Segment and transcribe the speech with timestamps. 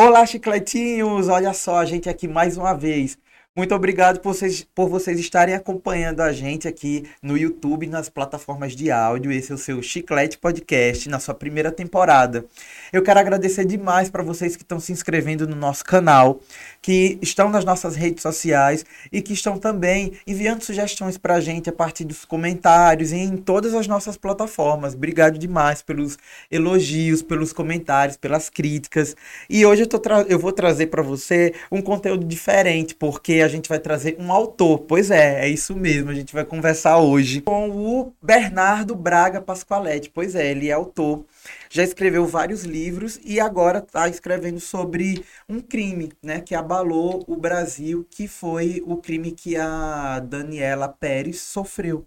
[0.00, 1.26] Olá, chicletinhos!
[1.26, 3.18] Olha só, a gente aqui mais uma vez.
[3.56, 8.76] Muito obrigado por vocês, por vocês estarem acompanhando a gente aqui no YouTube, nas plataformas
[8.76, 9.32] de áudio.
[9.32, 12.44] Esse é o seu Chiclete Podcast, na sua primeira temporada.
[12.92, 16.38] Eu quero agradecer demais para vocês que estão se inscrevendo no nosso canal,
[16.80, 21.68] que estão nas nossas redes sociais e que estão também enviando sugestões para a gente
[21.68, 24.94] a partir dos comentários e em todas as nossas plataformas.
[24.94, 26.16] Obrigado demais pelos
[26.48, 29.16] elogios, pelos comentários, pelas críticas.
[29.50, 29.88] E hoje eu,
[30.28, 34.30] eu vou trazer para você um conteúdo diferente, porque a a gente vai trazer um
[34.30, 34.80] autor.
[34.80, 36.10] Pois é, é isso mesmo.
[36.10, 40.10] A gente vai conversar hoje com o Bernardo Braga Pasqualetti.
[40.10, 41.24] Pois é, ele é autor.
[41.70, 47.36] Já escreveu vários livros e agora está escrevendo sobre um crime, né, que abalou o
[47.36, 52.06] Brasil, que foi o crime que a Daniela Pérez sofreu.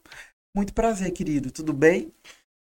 [0.56, 1.52] Muito prazer, querido.
[1.52, 2.12] Tudo bem?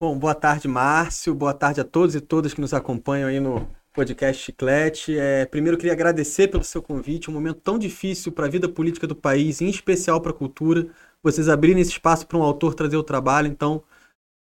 [0.01, 1.35] Bom, boa tarde, Márcio.
[1.35, 5.19] Boa tarde a todos e todas que nos acompanham aí no podcast Chiclete.
[5.19, 9.07] É, primeiro, queria agradecer pelo seu convite, um momento tão difícil para a vida política
[9.07, 10.89] do país, em especial para a cultura.
[11.23, 13.83] Vocês abrirem esse espaço para um autor trazer o trabalho, então,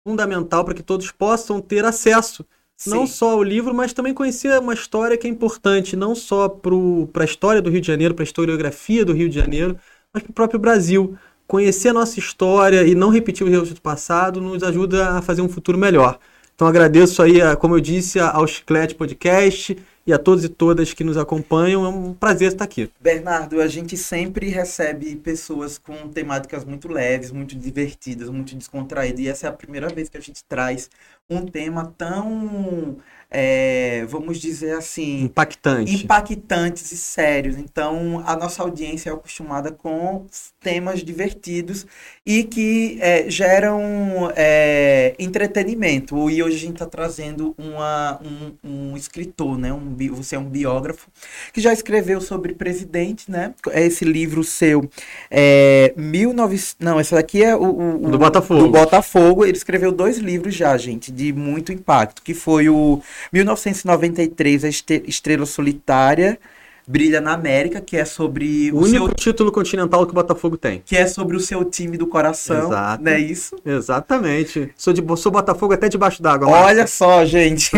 [0.08, 2.46] fundamental para que todos possam ter acesso,
[2.82, 2.90] Sim.
[2.90, 7.22] não só ao livro, mas também conhecer uma história que é importante, não só para
[7.22, 9.78] a história do Rio de Janeiro, para a historiografia do Rio de Janeiro,
[10.12, 11.16] mas para o próprio Brasil.
[11.46, 15.44] Conhecer a nossa história e não repetir os erros do passado nos ajuda a fazer
[15.44, 16.18] um futuro melhor.
[16.56, 21.04] Então agradeço aí, como eu disse, ao Chiclete Podcast e a todos e todas que
[21.04, 21.86] nos acompanham.
[21.86, 22.90] É um prazer estar aqui.
[23.00, 29.20] Bernardo, a gente sempre recebe pessoas com temáticas muito leves, muito divertidas, muito descontraídas.
[29.20, 30.90] E essa é a primeira vez que a gente traz
[31.32, 32.98] um tema tão
[33.34, 35.96] é, vamos dizer assim, impactante.
[35.96, 37.58] impactantes e sérios.
[37.58, 40.26] Então, a nossa audiência é acostumada com
[40.60, 41.88] temas divertidos
[42.26, 46.30] e que é, geram é, entretenimento.
[46.30, 49.72] E hoje a gente está trazendo uma, um, um, escritor, né?
[49.72, 51.10] Um, você é um biógrafo
[51.54, 53.54] que já escreveu sobre presidente, né?
[53.70, 54.90] É esse livro seu,
[55.30, 56.60] é, 19...
[56.82, 58.64] não, esse daqui é o, o, o do Botafogo.
[58.64, 59.46] Do Botafogo.
[59.46, 63.02] Ele escreveu dois livros já, gente, de muito impacto, que foi o
[63.32, 66.40] 1993, A Estrela Solitária
[66.88, 69.16] Brilha na América, que é sobre o, o único seu...
[69.16, 70.82] título continental que o Botafogo tem.
[70.84, 73.04] Que é sobre o seu time do coração, Exato.
[73.04, 73.56] não é isso?
[73.64, 74.72] Exatamente.
[74.76, 76.50] Sou, de, sou Botafogo até debaixo d'água.
[76.50, 77.72] Olha só, gente.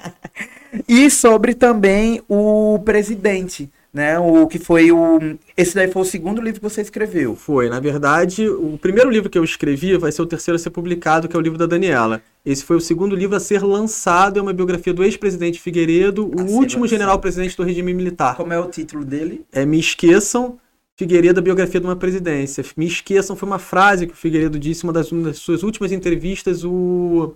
[0.86, 4.16] e sobre também o presidente, né?
[4.16, 5.18] O que foi o.
[5.56, 7.34] Esse daí foi o segundo livro que você escreveu.
[7.34, 10.70] Foi, na verdade, o primeiro livro que eu escrevi vai ser o terceiro a ser
[10.70, 12.22] publicado, que é o livro da Daniela.
[12.46, 16.52] Esse foi o segundo livro a ser lançado, é uma biografia do ex-presidente Figueiredo, o
[16.52, 18.36] último general-presidente do regime militar.
[18.36, 19.44] Como é o título dele?
[19.52, 20.56] É Me Esqueçam,
[20.96, 22.64] Figueiredo, a biografia de uma presidência.
[22.76, 25.64] Me Esqueçam foi uma frase que o Figueiredo disse em uma das, uma das suas
[25.64, 27.34] últimas entrevistas, o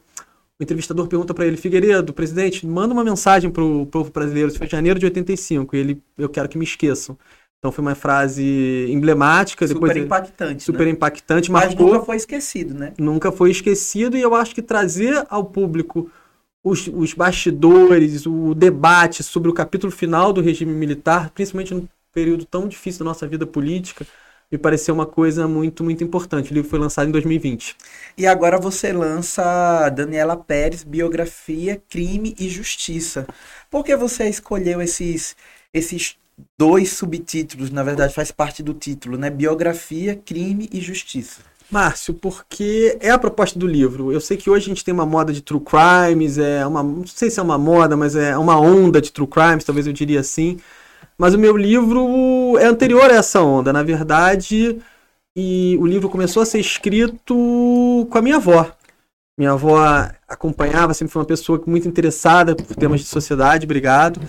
[0.63, 4.49] o entrevistador pergunta para ele, Figueiredo, presidente, manda uma mensagem para o povo brasileiro.
[4.49, 5.75] Isso foi em janeiro de 85.
[5.75, 7.19] E ele, eu quero que me esqueçam.
[7.59, 9.67] Então foi uma frase emblemática.
[9.67, 10.63] Super depois, impactante.
[10.63, 10.91] Super né?
[10.91, 11.51] impactante.
[11.51, 12.93] Mas marcou, nunca foi esquecido, né?
[12.97, 14.17] Nunca foi esquecido.
[14.17, 16.09] E eu acho que trazer ao público
[16.63, 22.45] os, os bastidores, o debate sobre o capítulo final do regime militar, principalmente num período
[22.45, 24.07] tão difícil da nossa vida política,
[24.53, 26.53] me pareceu uma coisa muito, muito importante.
[26.53, 27.75] O livro foi lançado em 2020.
[28.19, 33.27] E agora você lança Daniela Pérez, Biografia, Crime e Justiça.
[33.71, 35.35] Por que você escolheu esses,
[35.73, 36.19] esses
[36.59, 37.71] dois subtítulos?
[37.71, 39.31] Na verdade, faz parte do título, né?
[39.31, 41.41] Biografia, Crime e Justiça.
[41.71, 44.13] Márcio, porque é a proposta do livro.
[44.13, 47.07] Eu sei que hoje a gente tem uma moda de true crimes, é uma, não
[47.07, 50.21] sei se é uma moda, mas é uma onda de true crimes, talvez eu diria
[50.21, 50.59] assim.
[51.19, 54.79] Mas o meu livro é anterior a essa onda, na verdade.
[55.37, 57.35] E o livro começou a ser escrito
[58.11, 58.71] com a minha avó.
[59.39, 59.79] Minha avó
[60.29, 64.21] acompanhava, sempre foi uma pessoa muito interessada por temas de sociedade, obrigado.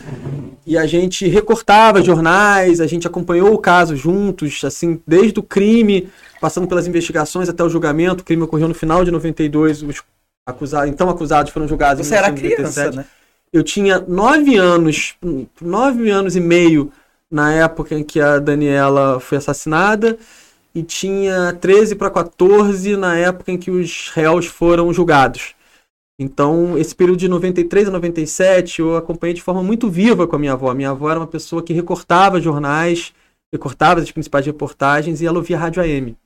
[0.66, 6.10] E a gente recortava jornais, a gente acompanhou o caso juntos, assim, desde o crime,
[6.40, 8.22] passando pelas investigações até o julgamento.
[8.22, 10.02] O crime ocorreu no final de 92, os
[10.48, 12.54] acusados, então acusados foram julgados Você em 1997.
[12.54, 13.23] era criança, né?
[13.54, 15.16] Eu tinha nove anos,
[15.62, 16.92] nove anos e meio
[17.30, 20.18] na época em que a Daniela foi assassinada
[20.74, 25.54] e tinha 13 para 14 na época em que os réus foram julgados.
[26.20, 30.40] Então, esse período de 93 a 97 eu acompanhei de forma muito viva com a
[30.40, 30.72] minha avó.
[30.72, 33.14] A minha avó era uma pessoa que recortava jornais,
[33.52, 36.18] recortava as principais reportagens e ela ouvia rádio AM.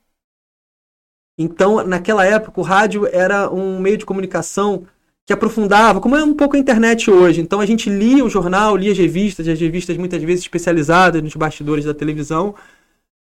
[1.38, 4.86] Então, naquela época, o rádio era um meio de comunicação
[5.28, 7.42] que aprofundava, como é um pouco a internet hoje.
[7.42, 11.36] Então a gente lia o jornal, lia as revistas, as revistas muitas vezes especializadas nos
[11.36, 12.54] bastidores da televisão,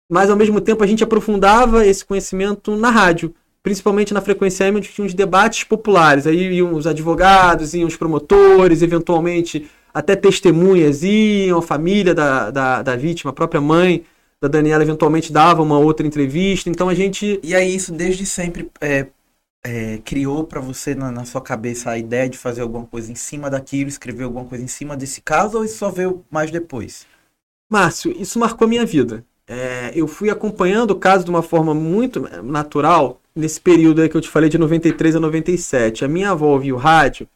[0.10, 4.78] mas ao mesmo tempo a gente aprofundava esse conhecimento na rádio, principalmente na frequência M,
[4.78, 6.26] onde tinha uns debates populares.
[6.26, 12.82] Aí iam os advogados, iam os promotores, eventualmente até testemunhas iam, a família da, da,
[12.84, 14.06] da vítima, a própria mãe
[14.42, 16.70] da Daniela eventualmente dava uma outra entrevista.
[16.70, 17.38] Então a gente.
[17.44, 19.08] E aí, isso desde sempre é,
[19.68, 23.16] é, criou para você na, na, sua cabeça a ideia de fazer alguma coisa em
[23.16, 27.06] cima daquilo, escrever alguma coisa em cima desse caso, ou isso só veio mais depois?
[27.70, 29.26] Márcio, isso marcou minha vida.
[29.46, 34.22] É, eu fui acompanhando o caso de uma forma muito natural nesse período que eu
[34.22, 36.06] te falei de 93 a 97.
[36.06, 37.28] A minha avó ouvia o rádio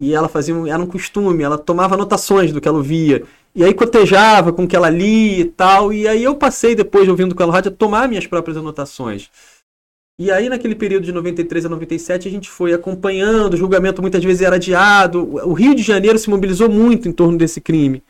[0.00, 3.24] e ela fazia um, era um costume, ela tomava anotações do que ela via.
[3.54, 5.92] E aí cotejava com o que ela lia e tal.
[5.92, 9.30] E aí eu passei, depois de ouvindo com ela rádio, a tomar minhas próprias anotações.
[10.18, 14.22] E aí, naquele período de 93 a 97, a gente foi acompanhando, o julgamento muitas
[14.22, 15.22] vezes era adiado.
[15.48, 18.02] O Rio de Janeiro se mobilizou muito em torno desse crime.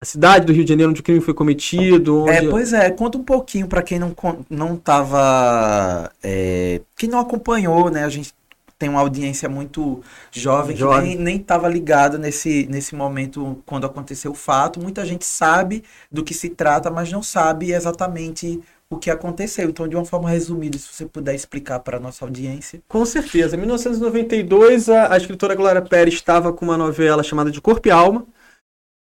[0.00, 2.28] A cidade do Rio de Janeiro onde o crime foi cometido.
[2.28, 2.46] É, onde...
[2.46, 4.14] É, pois é, conta um pouquinho para quem não,
[4.48, 6.10] não tava.
[6.22, 8.04] É, que não acompanhou, né?
[8.04, 8.32] A gente
[8.78, 10.00] tem uma audiência muito
[10.30, 11.16] jovem, jovem.
[11.16, 14.80] que nem estava ligado nesse, nesse momento quando aconteceu o fato.
[14.80, 18.60] Muita gente sabe do que se trata, mas não sabe exatamente
[18.90, 19.68] o que aconteceu.
[19.68, 22.80] Então, de uma forma resumida, se você puder explicar para a nossa audiência.
[22.88, 23.56] Com certeza.
[23.56, 27.90] Em 1992, a, a escritora Glória Pérez estava com uma novela chamada de Corpo e
[27.90, 28.26] Alma,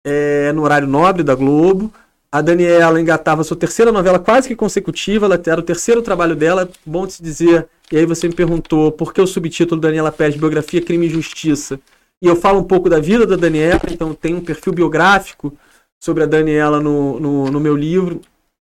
[0.04, 1.92] é, no horário nobre da Globo.
[2.30, 6.70] A Daniela engatava sua terceira novela quase que consecutiva, ela era o terceiro trabalho dela,
[6.86, 7.68] bom de se dizer.
[7.90, 11.78] E aí você me perguntou por que o subtítulo Daniela Pérez, Biografia, Crime e Justiça.
[12.22, 15.52] E eu falo um pouco da vida da Daniela, então tem um perfil biográfico
[16.00, 18.22] sobre a Daniela no, no, no meu livro,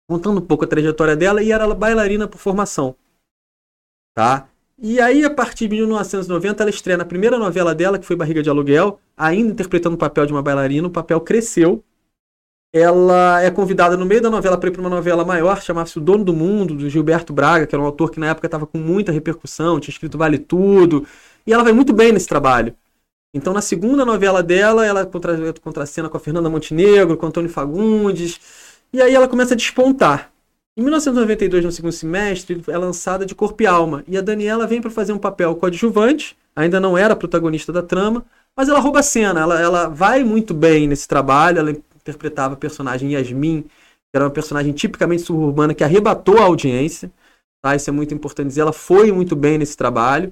[0.08, 2.96] contando um pouco a trajetória dela, e era bailarina por formação.
[4.14, 4.48] Tá?
[4.78, 8.44] E aí, a partir de 1990, ela estreia na primeira novela dela, que foi Barriga
[8.44, 11.84] de Aluguel, ainda interpretando o papel de uma bailarina, o papel cresceu,
[12.74, 16.02] ela é convidada no meio da novela para ir para uma novela maior, chamava-se O
[16.02, 18.80] Dono do Mundo, do Gilberto Braga, que era um autor que na época estava com
[18.80, 21.06] muita repercussão, tinha escrito Vale Tudo,
[21.46, 22.76] e ela vai muito bem nesse trabalho.
[23.32, 28.40] Então, na segunda novela dela, ela contra, contracena com a Fernanda Montenegro, com Antônio Fagundes,
[28.94, 30.32] e aí ela começa a despontar.
[30.78, 34.82] Em 1992, no segundo semestre, é lançada de Corpo e Alma, e a Daniela vem
[34.82, 38.26] para fazer um papel coadjuvante, ainda não era protagonista da trama,
[38.56, 42.58] mas ela rouba a cena, ela, ela vai muito bem nesse trabalho, ela interpretava a
[42.58, 47.12] personagem Yasmin, que era uma personagem tipicamente suburbana que arrebatou a audiência.
[47.64, 47.76] Tá?
[47.76, 48.62] Isso é muito importante dizer.
[48.62, 50.32] Ela foi muito bem nesse trabalho.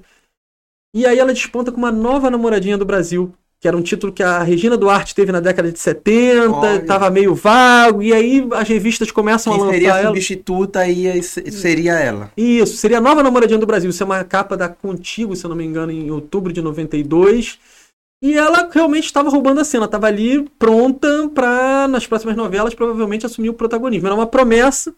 [0.94, 4.24] E aí ela desponta com uma nova namoradinha do Brasil, que era um título que
[4.24, 9.12] a Regina Duarte teve na década de 70, estava meio vago, e aí as revistas
[9.12, 12.32] começam Quem a lançar seria a substituta aí seria ela.
[12.36, 13.90] Isso, seria a nova namoradinha do Brasil.
[13.90, 17.60] Isso é uma capa da Contigo, se eu não me engano, em outubro de 92.
[18.20, 23.26] E ela realmente estava roubando a cena, estava ali pronta para, nas próximas novelas, provavelmente
[23.26, 24.08] assumir o protagonismo.
[24.08, 24.92] Era uma promessa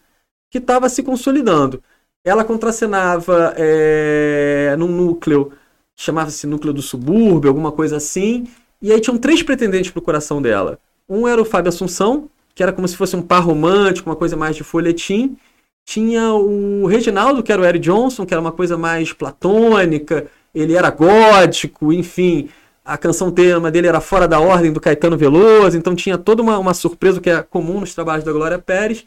[0.51, 1.83] que estava se consolidando.
[2.25, 5.51] Ela contracenava é, num núcleo,
[5.95, 8.47] chamava-se núcleo do subúrbio, alguma coisa assim,
[8.81, 10.79] e aí tinham três pretendentes para o coração dela.
[11.07, 14.35] Um era o Fábio Assunção, que era como se fosse um par romântico, uma coisa
[14.35, 15.37] mais de folhetim.
[15.85, 20.73] Tinha o Reginaldo, que era o Eric Johnson, que era uma coisa mais platônica, ele
[20.73, 22.49] era gótico, enfim
[22.85, 26.59] a canção tema dele era Fora da Ordem, do Caetano Veloso, então tinha toda uma,
[26.59, 29.03] uma surpresa que é comum nos trabalhos da Glória Pérez.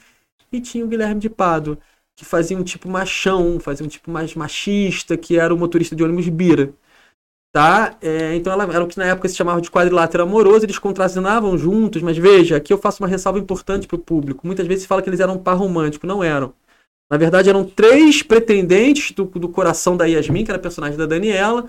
[0.50, 1.79] E tinha o Guilherme de Pado,
[2.19, 6.02] que fazia um tipo machão, fazia um tipo mais machista, que era o motorista de
[6.02, 6.73] ônibus Bira.
[7.52, 7.97] Tá?
[8.02, 11.57] É, então ela era o que na época se chamava de quadrilátero amoroso, eles contracenavam
[11.57, 14.45] juntos, mas veja, aqui eu faço uma ressalva importante para o público.
[14.45, 16.52] Muitas vezes se fala que eles eram um par romântico, não eram.
[17.09, 21.66] Na verdade, eram três pretendentes do, do coração da Yasmin, que era personagem da Daniela,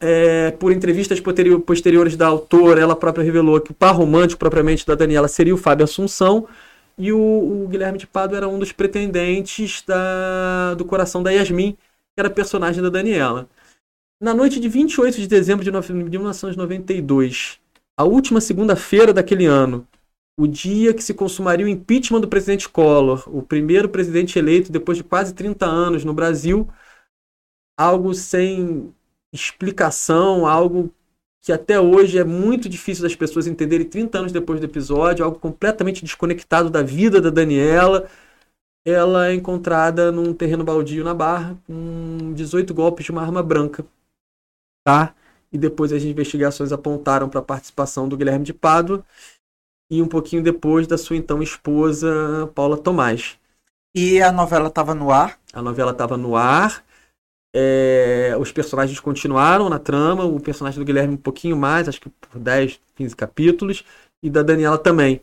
[0.00, 1.20] é, por entrevistas
[1.66, 5.58] posteriores da autora, ela própria revelou que o par romântico propriamente da Daniela seria o
[5.58, 6.46] Fábio Assunção
[6.98, 11.72] e o, o Guilherme de Pado era um dos pretendentes da, do coração da Yasmin,
[11.72, 13.48] que era personagem da Daniela.
[14.20, 17.60] Na noite de 28 de dezembro de 1992,
[17.96, 19.86] a última segunda-feira daquele ano,
[20.36, 24.98] o dia que se consumaria o impeachment do presidente Collor, o primeiro presidente eleito depois
[24.98, 26.68] de quase 30 anos no Brasil,
[27.78, 28.92] algo sem
[29.32, 30.92] explicação, algo
[31.48, 35.38] que até hoje é muito difícil das pessoas entenderem 30 anos depois do episódio, algo
[35.38, 38.06] completamente desconectado da vida da Daniela.
[38.84, 43.82] Ela é encontrada num terreno baldio na Barra, com 18 golpes de uma arma branca.
[44.84, 45.14] Tá?
[45.50, 49.02] E depois as investigações apontaram para a participação do Guilherme de Pádua
[49.90, 53.38] e um pouquinho depois da sua então esposa, Paula Tomás.
[53.96, 55.40] E a novela estava no ar?
[55.54, 56.84] A novela estava no ar.
[57.54, 62.10] É, os personagens continuaram na trama, o personagem do Guilherme um pouquinho mais, acho que
[62.10, 63.84] por 10, 15 capítulos,
[64.22, 65.20] e da Daniela também.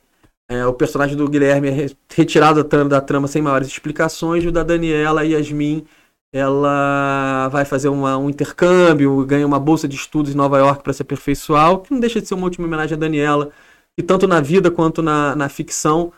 [0.47, 4.63] É, o personagem do Guilherme é retirado da trama, sem maiores explicações, e o da
[4.63, 5.85] Daniela, Yasmin,
[6.31, 10.93] ela vai fazer uma, um intercâmbio, ganha uma bolsa de estudos em Nova York para
[10.93, 13.51] se aperfeiçoar, que não deixa de ser uma última homenagem à Daniela,
[13.95, 16.11] que tanto na vida quanto na, na ficção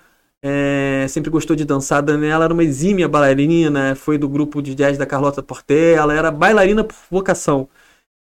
[0.43, 2.01] é, sempre gostou de dançar.
[2.01, 6.83] Daniela era uma exímia bailarina, foi do grupo de jazz da Carlota Portela, era bailarina
[6.83, 7.67] por vocação.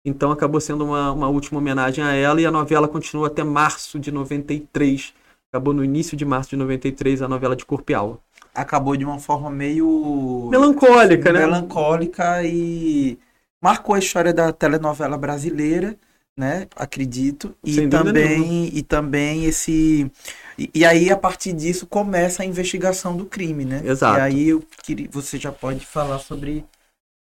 [0.05, 3.99] Então acabou sendo uma, uma última homenagem a ela e a novela continua até março
[3.99, 5.13] de 93.
[5.51, 8.19] Acabou no início de março de 93 a novela de Corpo e Alma.
[8.53, 11.39] Acabou de uma forma meio melancólica, né?
[11.39, 13.17] Melancólica e
[13.61, 15.97] marcou a história da telenovela brasileira,
[16.37, 16.67] né?
[16.75, 17.55] Acredito.
[17.63, 20.11] E Sem também e também esse
[20.57, 23.81] e, e, aí a partir disso começa a investigação do crime, né?
[23.85, 24.17] Exato.
[24.17, 26.65] E aí eu queria, você já pode falar sobre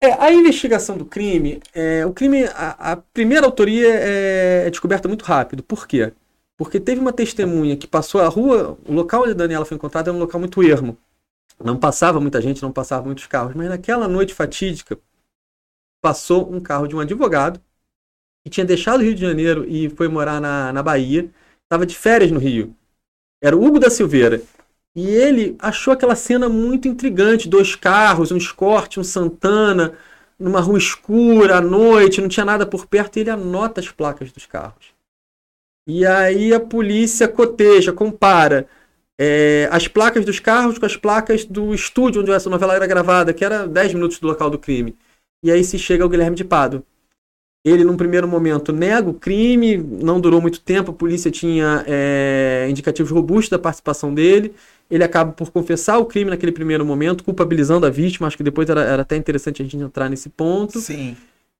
[0.01, 5.07] é, a investigação do crime, é, o crime, a, a primeira autoria é, é, descoberta
[5.07, 5.63] muito rápido.
[5.63, 6.13] Por quê?
[6.57, 10.09] Porque teve uma testemunha que passou a rua, o local onde a Daniela foi encontrada
[10.09, 10.97] era um local muito ermo.
[11.63, 14.99] Não passava muita gente, não passava muitos carros, mas naquela noite fatídica
[16.01, 17.59] passou um carro de um advogado
[18.45, 21.27] que tinha deixado o Rio de Janeiro e foi morar na, na Bahia,
[21.63, 22.75] estava de férias no Rio.
[23.43, 24.39] Era o Hugo da Silveira.
[24.95, 29.97] E ele achou aquela cena muito intrigante: dois carros, um Escort, um Santana,
[30.37, 34.31] numa rua escura, à noite, não tinha nada por perto, e ele anota as placas
[34.31, 34.93] dos carros.
[35.87, 38.67] E aí a polícia coteja, compara
[39.19, 43.33] é, as placas dos carros com as placas do estúdio onde essa novela era gravada,
[43.33, 44.95] que era 10 minutos do local do crime.
[45.43, 46.85] E aí se chega ao Guilherme de Pado.
[47.65, 52.67] Ele, num primeiro momento, nega o crime, não durou muito tempo, a polícia tinha é,
[52.69, 54.53] indicativos robustos da participação dele
[54.89, 58.27] ele acaba por confessar o crime naquele primeiro momento, culpabilizando a vítima.
[58.27, 60.79] Acho que depois era, era até interessante a gente entrar nesse ponto.
[60.79, 61.17] Sim.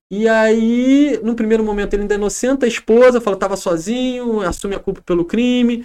[0.08, 4.76] E aí, no primeiro momento, ele ainda inocenta a esposa, fala que estava sozinho, assume
[4.76, 5.84] a culpa pelo crime.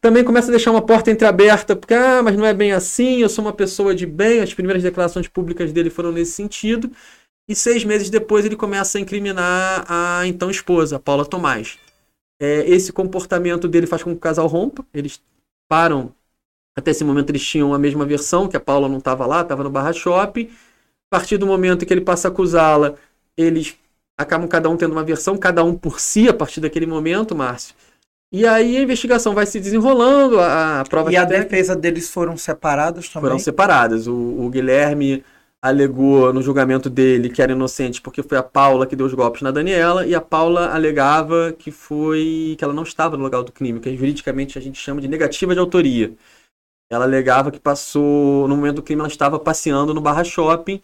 [0.00, 3.28] Também começa a deixar uma porta entreaberta, porque, ah, mas não é bem assim, eu
[3.28, 4.40] sou uma pessoa de bem.
[4.40, 6.88] As primeiras declarações públicas dele foram nesse sentido.
[7.48, 11.78] E seis meses depois ele começa a incriminar a então esposa, Paula Tomás.
[12.40, 15.22] É, esse comportamento dele faz com que o casal rompa, eles
[15.68, 16.12] param
[16.76, 19.64] até esse momento eles tinham a mesma versão, que a Paula não estava lá, estava
[19.64, 20.50] no Barra Shopping.
[21.10, 22.94] A partir do momento que ele passa a acusá-la,
[23.34, 23.76] eles
[24.18, 27.74] acabam cada um tendo uma versão, cada um por si, a partir daquele momento, Márcio.
[28.30, 31.10] E aí a investigação vai se desenrolando, a, a prova...
[31.10, 33.30] E a defesa deles foram separadas também?
[33.30, 34.06] Foram separadas.
[34.06, 35.24] O, o, Guilherme
[35.62, 39.42] alegou no julgamento dele que era inocente porque foi a Paula que deu os golpes
[39.42, 43.52] na Daniela, e a Paula alegava que foi que ela não estava no local do
[43.52, 46.14] crime, que juridicamente a gente chama de negativa de autoria.
[46.90, 50.80] Ela alegava que passou, no momento do crime, ela estava passeando no Barra Shopping.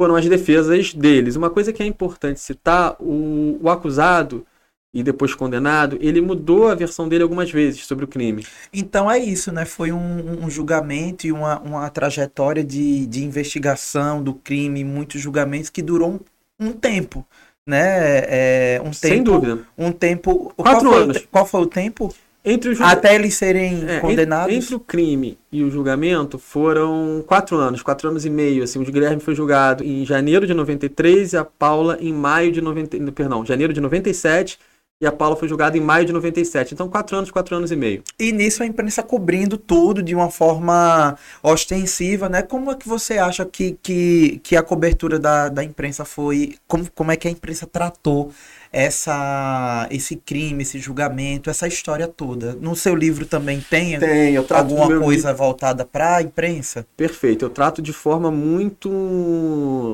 [0.00, 1.36] Foram as defesas deles.
[1.36, 4.46] Uma coisa que é importante citar: o, o acusado
[4.92, 8.46] e depois condenado, ele mudou a versão dele algumas vezes sobre o crime.
[8.72, 9.64] Então é isso, né?
[9.64, 15.68] Foi um, um julgamento e uma, uma trajetória de, de investigação do crime, muitos julgamentos
[15.68, 17.26] que durou um, um tempo,
[17.66, 18.22] né?
[18.26, 19.58] É, um Sem tempo, dúvida.
[19.76, 20.52] Um tempo.
[20.56, 21.18] Quatro qual anos.
[21.18, 22.14] Foi, qual foi o tempo?
[22.42, 24.54] Entre o Até eles serem é, condenados?
[24.54, 28.62] Entre, entre, o crime e o julgamento foram quatro anos, quatro anos e meio.
[28.62, 32.60] Assim, o Guilherme foi julgado em janeiro de 93 e a Paula em maio de
[32.60, 34.58] 90, perdão, janeiro de 97
[34.98, 36.72] e a Paula foi julgada em maio de 97.
[36.72, 38.02] Então, quatro anos, quatro anos e meio.
[38.18, 42.40] E nisso a imprensa cobrindo tudo de uma forma ostensiva, né?
[42.40, 46.54] Como é que você acha que, que, que a cobertura da, da imprensa foi.
[46.66, 48.32] Como, como é que a imprensa tratou
[48.72, 52.54] essa esse crime, esse julgamento, essa história toda.
[52.54, 55.44] No seu livro também tem, tem eu trato alguma coisa livro...
[55.44, 56.86] voltada para a imprensa?
[56.96, 58.88] Perfeito, eu trato de forma muito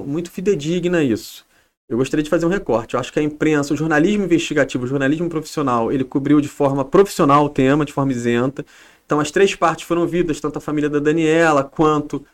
[0.07, 1.45] muito fidedigna isso.
[1.93, 2.95] Eu gostaria de fazer um recorte.
[2.95, 6.85] Eu acho que a imprensa, o jornalismo investigativo, o jornalismo profissional, ele cobriu de forma
[6.85, 8.65] profissional o tema, de forma isenta.
[9.05, 12.25] Então as três partes foram ouvidas, tanto a família da Daniela quanto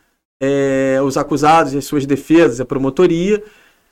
[0.41, 3.43] é, os acusados e as suas defesas, a promotoria.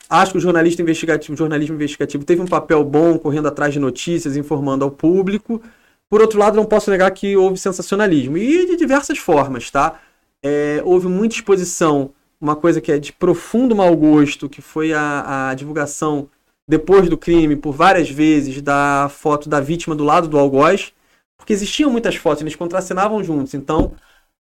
[0.09, 3.79] Acho que o jornalista investigativo, o jornalismo investigativo teve um papel bom correndo atrás de
[3.79, 5.61] notícias, informando ao público.
[6.09, 9.99] Por outro lado, não posso negar que houve sensacionalismo e de diversas formas, tá?
[10.41, 15.49] É, houve muita exposição, uma coisa que é de profundo mau gosto, que foi a,
[15.49, 16.29] a divulgação
[16.67, 20.93] depois do crime por várias vezes da foto da vítima do lado do algoz,
[21.37, 23.53] porque existiam muitas fotos, eles contracenavam juntos.
[23.53, 23.93] Então,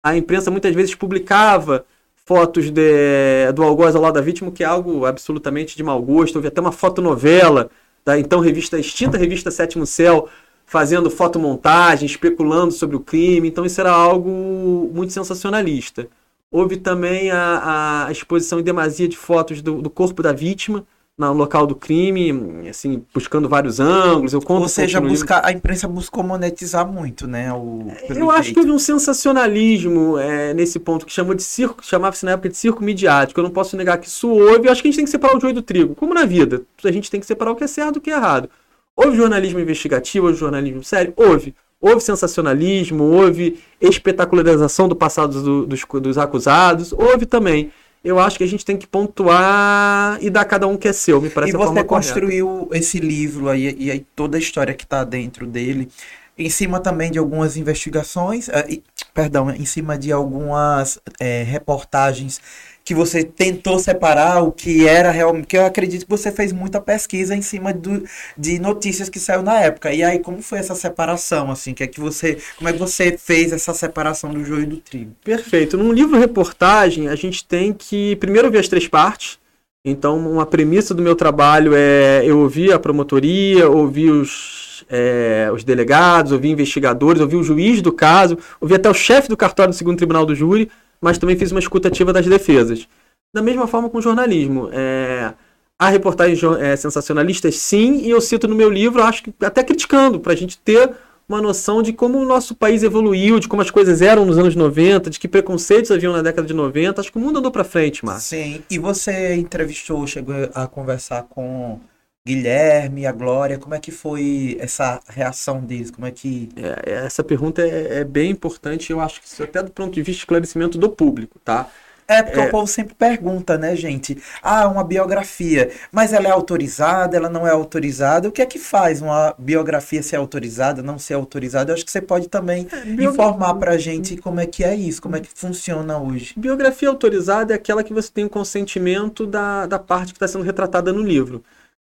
[0.03, 1.85] a imprensa muitas vezes publicava
[2.27, 6.37] fotos de, do algoz ao lado da vítima, que é algo absolutamente de mau gosto.
[6.37, 7.71] Houve até uma fotonovela
[8.05, 10.29] da então revista, extinta revista Sétimo Céu,
[10.67, 13.49] fazendo fotomontagem, especulando sobre o crime.
[13.49, 16.09] Então isso era algo muito sensacionalista.
[16.55, 20.87] Houve também a, a exposição em demasia de fotos do, do corpo da vítima,
[21.19, 24.33] no local do crime, assim, buscando vários ângulos.
[24.33, 27.53] Eu conto Ou seja, busca, a imprensa buscou monetizar muito, né?
[27.53, 32.25] O, eu acho que houve um sensacionalismo é, nesse ponto que chamou de circo, chamava-se
[32.25, 33.41] na época de circo midiático.
[33.41, 34.69] Eu não posso negar que isso houve.
[34.69, 36.63] Eu acho que a gente tem que separar o joio do trigo, como na vida.
[36.85, 38.49] A gente tem que separar o que é certo do que é errado.
[38.95, 41.13] Houve jornalismo investigativo, houve jornalismo sério?
[41.17, 41.53] Houve.
[41.81, 47.71] Houve sensacionalismo, houve espetacularização do passado do, dos, dos acusados, houve também
[48.05, 51.23] eu acho que a gente tem que pontuar e dar cada um que é seu,
[51.23, 52.77] me parece E você construiu correta.
[52.77, 55.89] esse livro aí, e aí toda a história que está dentro dele,
[56.37, 58.83] em cima também de algumas investigações, uh,
[59.15, 62.41] perdão, em cima de algumas é, reportagens
[62.85, 65.47] que você tentou separar o que era realmente.
[65.47, 68.05] Que eu acredito que você fez muita pesquisa em cima do,
[68.37, 69.93] de notícias que saiu na época.
[69.93, 71.73] E aí, como foi essa separação, assim?
[71.73, 72.39] Que é que você.
[72.59, 75.13] Como é que você fez essa separação do joio e do trigo?
[75.25, 75.79] Perfeito.
[75.79, 79.39] Num livro reportagem, a gente tem que primeiro ver as três partes.
[79.87, 85.63] Então, uma premissa do meu trabalho é eu ouvir a promotoria, ouvir os, é, os
[85.63, 89.77] delegados, ouvir investigadores, ouvir o juiz do caso, ouvir até o chefe do cartório do
[89.77, 90.71] segundo tribunal do júri
[91.05, 92.89] mas também fiz uma escutativa das defesas.
[93.35, 94.71] Da mesma forma com o jornalismo.
[94.73, 95.35] É,
[95.79, 100.19] há reportagens é, sensacionalistas, sim, e eu cito no meu livro, acho que até criticando,
[100.19, 100.91] para a gente ter
[101.29, 104.57] uma noção de como o nosso país evoluiu, de como as coisas eram nos anos
[104.57, 107.01] 90, de que preconceitos haviam na década de 90.
[107.01, 108.39] Acho que o mundo andou para frente, Márcio.
[108.39, 111.81] Sim, e você entrevistou, chegou a conversar com
[112.27, 115.91] Guilherme, a Glória, como é que foi essa reação deles?
[115.91, 116.49] Como é que.
[116.57, 120.01] É, essa pergunta é, é, bem importante, eu acho que isso até do ponto de
[120.01, 121.69] vista de esclarecimento do público, tá?
[122.09, 122.47] É, porque é...
[122.47, 124.17] o povo sempre pergunta, né, gente?
[124.43, 128.27] Ah, uma biografia, mas ela é autorizada, ela não é autorizada?
[128.27, 131.71] O que é que faz uma biografia ser autorizada, não ser autorizada?
[131.71, 135.03] Eu acho que você pode também é, informar pra gente como é que é isso,
[135.03, 136.33] como é que funciona hoje.
[136.39, 140.45] Biografia autorizada é aquela que você tem o consentimento da, da parte que está sendo
[140.45, 141.45] retratada no livro.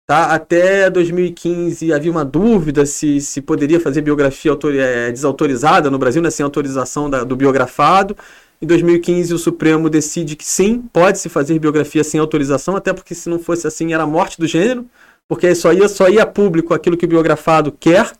[0.08, 0.26] Tá?
[0.36, 6.22] Até 2015 havia uma dúvida se, se poderia fazer biografia autor, é, desautorizada no Brasil,
[6.22, 8.16] né, sem autorização da, do biografado.
[8.62, 13.30] Em 2015 o Supremo decide que sim, pode-se fazer biografia sem autorização, até porque se
[13.30, 14.86] não fosse assim era a morte do gênero,
[15.28, 18.12] porque só ia, só ia público aquilo que o biografado quer,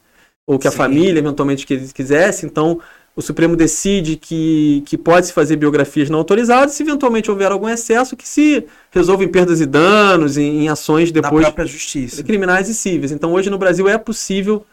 [0.48, 2.46] ou que a família eventualmente quisesse.
[2.46, 2.80] Então
[3.16, 8.18] o Supremo decide que, que pode-se fazer biografias não autorizadas, se eventualmente houver algum excesso,
[8.18, 11.46] que se resolva em perdas e danos, em, em ações depois.
[11.46, 12.24] Da própria justiça.
[12.24, 13.12] Criminais e cíveis.
[13.12, 14.66] Então, hoje no Brasil é possível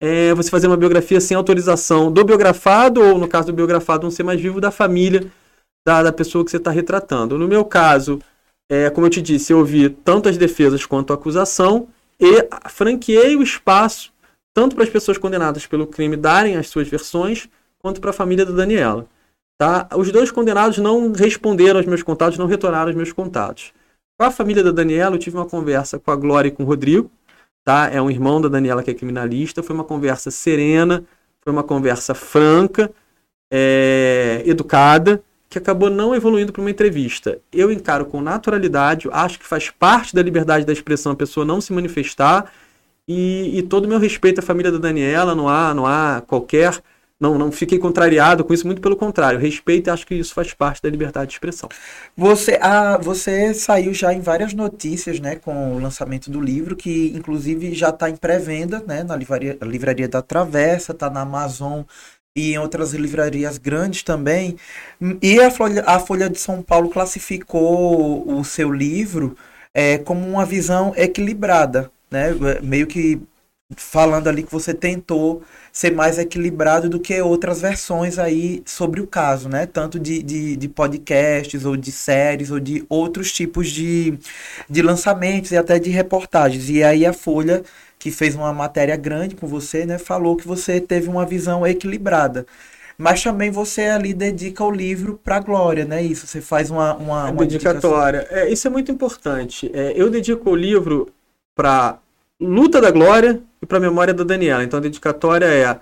[0.00, 4.10] é, você fazer uma biografia sem autorização do biografado, ou no caso do biografado não
[4.10, 5.26] ser mais vivo, da família
[5.86, 7.36] da, da pessoa que você está retratando.
[7.36, 8.18] No meu caso,
[8.70, 13.36] é, como eu te disse, eu ouvi tanto as defesas quanto a acusação e franqueei
[13.36, 14.10] o espaço
[14.54, 17.48] tanto para as pessoas condenadas pelo crime darem as suas versões,
[17.82, 19.06] quanto para a família da Daniela.
[19.58, 19.88] Tá?
[19.96, 23.72] Os dois condenados não responderam aos meus contatos, não retornaram aos meus contatos.
[24.18, 26.66] Com a família da Daniela, eu tive uma conversa com a Glória e com o
[26.66, 27.10] Rodrigo.
[27.64, 27.90] Tá?
[27.90, 29.62] É um irmão da Daniela que é criminalista.
[29.62, 31.04] Foi uma conversa serena,
[31.42, 32.90] foi uma conversa franca,
[33.52, 37.38] é, educada, que acabou não evoluindo para uma entrevista.
[37.52, 41.60] Eu encaro com naturalidade, acho que faz parte da liberdade da expressão a pessoa não
[41.60, 42.52] se manifestar.
[43.06, 46.80] E, e todo o meu respeito à família da Daniela, não há, não há qualquer
[47.20, 49.38] não, não fiquei contrariado com isso, muito pelo contrário.
[49.38, 51.68] Respeito e acho que isso faz parte da liberdade de expressão.
[52.16, 57.12] Você, ah, você saiu já em várias notícias né, com o lançamento do livro, que
[57.14, 61.82] inclusive já está em pré-venda né, na livraria, livraria da Travessa, está na Amazon
[62.34, 64.56] e em outras livrarias grandes também.
[65.20, 69.36] E a Folha, a Folha de São Paulo classificou o seu livro
[69.74, 72.30] é, como uma visão equilibrada, né?
[72.62, 73.20] meio que
[73.76, 79.06] falando ali que você tentou ser mais equilibrado do que outras versões aí sobre o
[79.06, 79.66] caso, né?
[79.66, 84.18] Tanto de, de, de, podcasts, ou de séries, ou de outros tipos de,
[84.68, 86.68] de lançamentos e até de reportagens.
[86.68, 87.62] E aí a Folha,
[87.98, 89.98] que fez uma matéria grande com você, né?
[89.98, 92.46] Falou que você teve uma visão equilibrada.
[92.98, 96.02] Mas também você ali dedica o livro para a Glória, né?
[96.02, 98.26] Isso, você faz uma, uma, uma dedicatória.
[98.30, 99.70] É, isso é muito importante.
[99.72, 101.08] É, eu dedico o livro
[101.54, 101.98] para
[102.40, 104.64] Luta da Glória e para a memória da Daniela.
[104.64, 105.78] Então a dedicatória é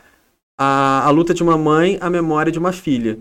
[0.59, 3.18] a, a luta de uma mãe, a memória de uma filha.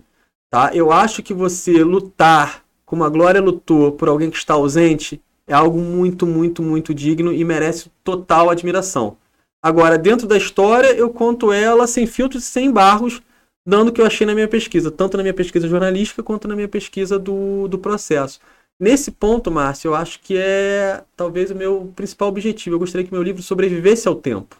[0.49, 0.71] Tá?
[0.73, 5.53] Eu acho que você lutar como a Glória lutou por alguém que está ausente é
[5.53, 9.17] algo muito, muito, muito digno e merece total admiração.
[9.61, 13.21] Agora, dentro da história, eu conto ela sem filtros e sem barros,
[13.65, 16.55] dando o que eu achei na minha pesquisa, tanto na minha pesquisa jornalística quanto na
[16.55, 18.39] minha pesquisa do, do processo.
[18.79, 22.75] Nesse ponto, Márcio, eu acho que é talvez o meu principal objetivo.
[22.75, 24.55] Eu gostaria que meu livro sobrevivesse ao tempo.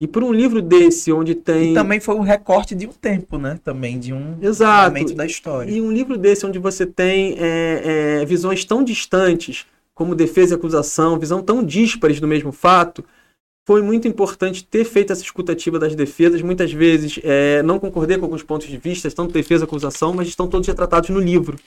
[0.00, 1.72] E por um livro desse, onde tem.
[1.72, 3.58] E também foi um recorte de um tempo, né?
[3.64, 4.92] Também de um Exato.
[4.92, 5.70] momento da história.
[5.70, 10.56] E um livro desse, onde você tem é, é, visões tão distantes, como defesa e
[10.56, 13.02] acusação, visão tão díspares do mesmo fato,
[13.66, 16.42] foi muito importante ter feito essa escutativa das defesas.
[16.42, 20.28] Muitas vezes é, não concordei com alguns pontos de vista, tanto defesa e acusação, mas
[20.28, 21.58] estão todos retratados no livro.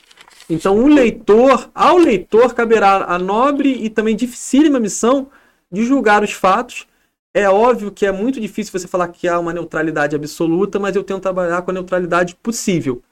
[0.49, 5.29] Então, o leitor, ao leitor caberá a nobre e também dificílima missão
[5.71, 6.88] de julgar os fatos
[7.33, 11.03] É óbvio que é muito difícil você falar que há uma neutralidade absoluta, mas eu
[11.03, 13.03] tento trabalhar com a neutralidade possível.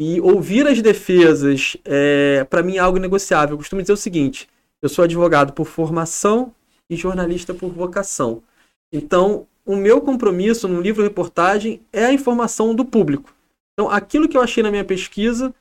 [0.00, 3.54] E ouvir as defesas, é, para mim, é algo negociável.
[3.54, 4.48] Eu costumo dizer o seguinte:
[4.80, 6.54] eu sou advogado por formação
[6.88, 8.42] e jornalista por vocação.
[8.90, 13.34] Então, o meu compromisso no livro-reportagem é a informação do público.
[13.74, 15.54] Então, aquilo que eu achei na minha pesquisa,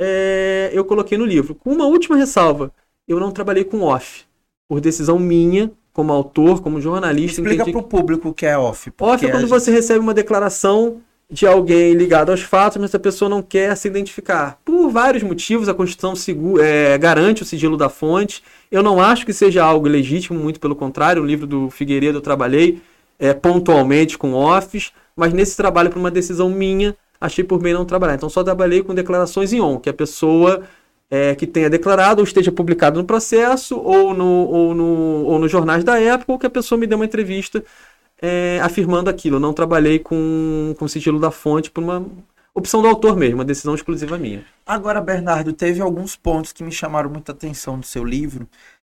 [0.00, 1.54] é, eu coloquei no livro.
[1.54, 2.72] Com uma última ressalva:
[3.06, 4.24] eu não trabalhei com off,
[4.66, 7.42] por decisão minha, como autor, como jornalista.
[7.42, 8.90] Explica para o público o que é off.
[8.98, 9.50] Off é quando gente...
[9.50, 13.86] você recebe uma declaração de alguém ligado aos fatos, mas a pessoa não quer se
[13.86, 14.58] identificar.
[14.64, 18.42] Por vários motivos, a Constituição segura, é, garante o sigilo da fonte.
[18.70, 21.22] Eu não acho que seja algo legítimo, muito pelo contrário.
[21.22, 22.82] O livro do Figueiredo eu trabalhei
[23.18, 27.84] é, pontualmente com offs, mas nesse trabalho, por uma decisão minha, achei por bem não
[27.84, 28.14] trabalhar.
[28.14, 30.62] Então só trabalhei com declarações em on, que a pessoa
[31.10, 35.50] é, que tenha declarado ou esteja publicado no processo ou no, ou, no, ou nos
[35.50, 37.62] jornais da época, ou que a pessoa me dê uma entrevista
[38.22, 39.40] é, afirmando aquilo.
[39.40, 42.06] Não trabalhei com, com sigilo da fonte por uma
[42.54, 44.44] opção do autor mesmo, uma decisão exclusiva minha.
[44.66, 48.48] Agora, Bernardo, teve alguns pontos que me chamaram muita atenção do seu livro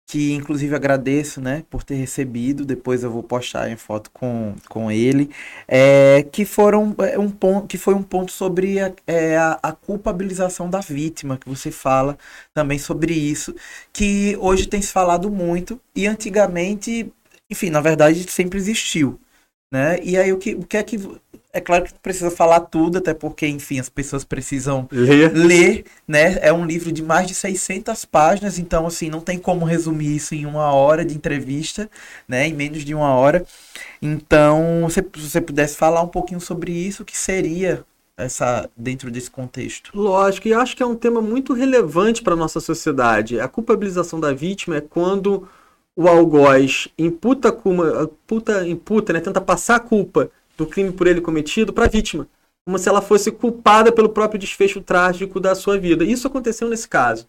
[0.07, 2.65] que inclusive agradeço, né, por ter recebido.
[2.65, 5.29] Depois eu vou postar em foto com, com ele,
[5.67, 9.71] é, que foram é, um ponto, que foi um ponto sobre a, é, a, a,
[9.73, 12.17] culpabilização da vítima, que você fala
[12.53, 13.53] também sobre isso,
[13.91, 17.11] que hoje tem se falado muito e antigamente,
[17.49, 19.19] enfim, na verdade sempre existiu,
[19.71, 19.99] né?
[20.01, 20.97] E aí o que, o que é que
[21.57, 25.33] é claro que precisa falar tudo, até porque, enfim, as pessoas precisam ler.
[25.33, 26.37] ler, né?
[26.39, 30.35] É um livro de mais de 600 páginas, então, assim, não tem como resumir isso
[30.35, 31.89] em uma hora de entrevista,
[32.27, 32.47] né?
[32.47, 33.43] Em menos de uma hora.
[33.99, 37.83] Então, se você pudesse falar um pouquinho sobre isso, que seria
[38.15, 39.89] essa dentro desse contexto?
[39.95, 43.39] Lógico, e acho que é um tema muito relevante para a nossa sociedade.
[43.39, 45.47] A culpabilização da vítima é quando
[45.95, 51.71] o algoz imputa, imputa, imputa né, tenta passar a culpa do crime por ele cometido
[51.71, 52.27] para a vítima,
[52.65, 56.03] como se ela fosse culpada pelo próprio desfecho trágico da sua vida.
[56.03, 57.25] Isso aconteceu nesse caso.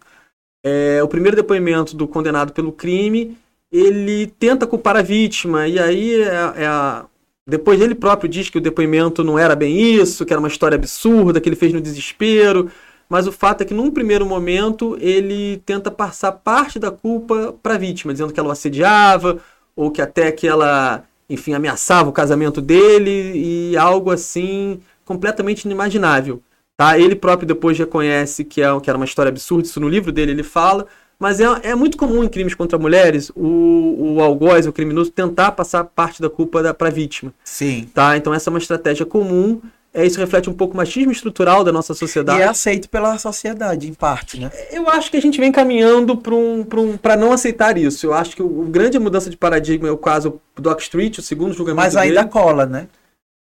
[0.65, 3.37] É, o primeiro depoimento do condenado pelo crime,
[3.71, 7.05] ele tenta culpar a vítima, e aí é, é a...
[7.47, 10.75] depois ele próprio diz que o depoimento não era bem isso, que era uma história
[10.75, 12.69] absurda, que ele fez no desespero,
[13.07, 17.75] mas o fato é que num primeiro momento ele tenta passar parte da culpa para
[17.75, 19.39] a vítima, dizendo que ela o assediava,
[19.75, 26.41] ou que até que ela enfim, ameaçava o casamento dele e algo assim completamente inimaginável.
[26.75, 26.97] Tá?
[26.97, 30.31] Ele próprio depois reconhece que, é, que era uma história absurda, isso no livro dele
[30.31, 30.87] ele fala,
[31.19, 35.51] mas é, é muito comum em crimes contra mulheres o, o algoz, o criminoso, tentar
[35.51, 37.33] passar parte da culpa para a vítima.
[37.43, 37.89] Sim.
[37.93, 38.15] Tá?
[38.15, 41.71] Então essa é uma estratégia comum é, isso reflete um pouco o machismo estrutural da
[41.71, 42.39] nossa sociedade.
[42.39, 44.51] E é aceito pela sociedade, em parte, né?
[44.71, 48.05] Eu acho que a gente vem caminhando para um, um, não aceitar isso.
[48.05, 51.21] Eu acho que o, o grande mudança de paradigma é o caso do Street, o
[51.23, 52.31] segundo julgamento Mas ainda dele.
[52.31, 52.87] cola, né?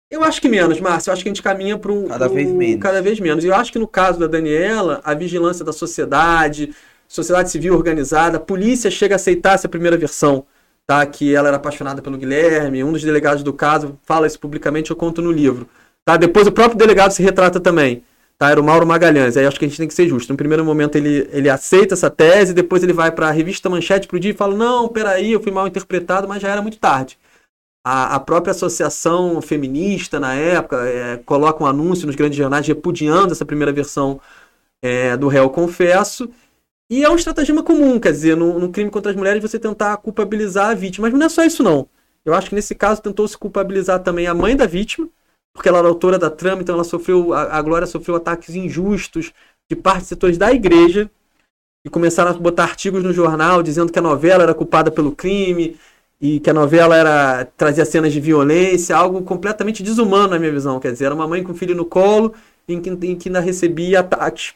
[0.08, 1.10] Eu acho que menos, Márcio.
[1.10, 2.06] Eu acho que a gente caminha para um...
[2.06, 2.80] Cada vez menos.
[2.80, 3.42] Cada vez menos.
[3.42, 6.72] E eu acho que no caso da Daniela, a vigilância da sociedade,
[7.08, 10.46] sociedade civil organizada, a polícia chega a aceitar essa primeira versão.
[10.88, 14.92] Tá, que ela era apaixonada pelo Guilherme, um dos delegados do caso fala isso publicamente,
[14.92, 15.68] eu conto no livro.
[16.06, 16.16] Tá?
[16.16, 18.04] Depois o próprio delegado se retrata também.
[18.38, 18.50] Tá?
[18.50, 19.36] Era o Mauro Magalhães.
[19.36, 20.32] Aí acho que a gente tem que ser justo.
[20.32, 24.06] No primeiro momento ele, ele aceita essa tese, depois ele vai para a revista Manchete
[24.06, 27.18] pro dia e fala: Não, peraí, eu fui mal interpretado, mas já era muito tarde.
[27.84, 33.32] A, a própria associação feminista, na época, é, coloca um anúncio nos grandes jornais repudiando
[33.32, 34.20] essa primeira versão
[34.82, 36.28] é, do réu confesso.
[36.90, 39.96] E é um estratagema comum, quer dizer, no, no, crime contra as mulheres você tentar
[39.98, 41.08] culpabilizar a vítima.
[41.08, 41.88] Mas não é só isso, não.
[42.24, 45.08] Eu acho que nesse caso tentou se culpabilizar também a mãe da vítima,
[45.56, 49.32] porque ela era autora da trama, então ela sofreu, a, a Glória sofreu ataques injustos
[49.68, 51.10] de parte de setores da igreja,
[51.84, 55.76] e começaram a botar artigos no jornal dizendo que a novela era culpada pelo crime,
[56.20, 60.78] e que a novela era trazia cenas de violência, algo completamente desumano na minha visão,
[60.78, 62.34] quer dizer, era uma mãe com filho no colo,
[62.68, 64.54] em que, em que ainda recebia ataques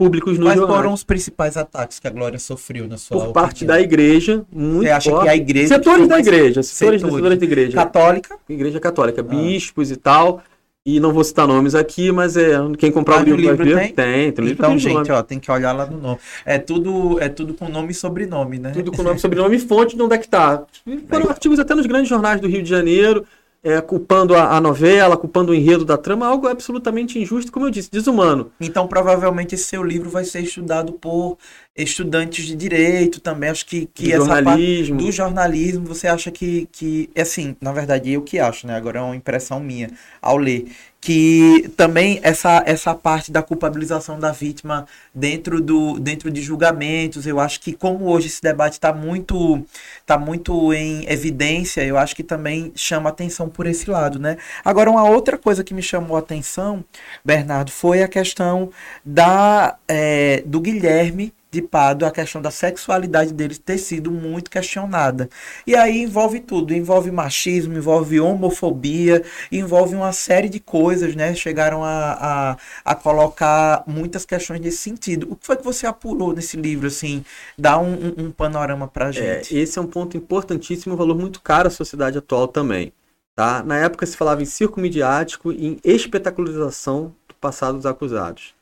[0.00, 0.80] públicos no Quais jornais.
[0.80, 3.32] foram os principais ataques que a Glória sofreu na sua Por opinião?
[3.34, 5.24] parte da igreja, muito Você acha forte.
[5.24, 5.68] que a igreja...
[5.68, 7.72] Setores da igreja, setores, setores, setores da igreja.
[7.76, 8.36] Católica?
[8.48, 9.24] Igreja católica, ah.
[9.24, 10.42] bispos e tal.
[10.86, 13.66] E não vou citar nomes aqui, mas é quem comprar ah, o livro, livro vai
[13.66, 13.92] ver.
[13.92, 15.10] Tem, tem, Então, gente, nome.
[15.10, 16.18] ó, tem que olhar lá no nome.
[16.46, 18.70] É tudo, é tudo com nome e sobrenome, né?
[18.70, 20.62] Tudo com nome e sobrenome e fonte de onde é que tá.
[21.10, 23.26] Foram artigos até nos grandes jornais do Rio de Janeiro
[23.62, 27.70] é, culpando a, a, novela, culpando o enredo da trama, algo absolutamente injusto, como eu
[27.70, 28.50] disse, desumano.
[28.60, 31.36] Então, provavelmente, esse seu livro vai ser estudado por
[31.82, 34.96] estudantes de direito também, acho que, que Do essa jornalismo.
[34.96, 38.76] parte do jornalismo, você acha que, que, assim, na verdade, eu que acho, né?
[38.76, 39.90] Agora é uma impressão minha
[40.20, 40.66] ao ler,
[41.00, 47.40] que também essa, essa parte da culpabilização da vítima dentro, do, dentro de julgamentos, eu
[47.40, 49.64] acho que como hoje esse debate está muito,
[50.04, 54.36] tá muito em evidência, eu acho que também chama atenção por esse lado, né?
[54.62, 56.84] Agora, uma outra coisa que me chamou a atenção,
[57.24, 58.70] Bernardo, foi a questão
[59.04, 65.28] da, é, do Guilherme de Pado, a questão da sexualidade deles ter sido muito questionada.
[65.66, 71.34] E aí envolve tudo, envolve machismo, envolve homofobia, envolve uma série de coisas, né?
[71.34, 75.26] Chegaram a, a, a colocar muitas questões nesse sentido.
[75.30, 77.24] O que foi que você apurou nesse livro, assim?
[77.58, 79.56] Dá um, um, um panorama pra É, gente.
[79.56, 82.92] esse é um ponto importantíssimo, um valor muito caro à sociedade atual também.
[83.34, 83.62] Tá?
[83.62, 88.54] Na época se falava em circo midiático e em espetacularização do passado dos acusados.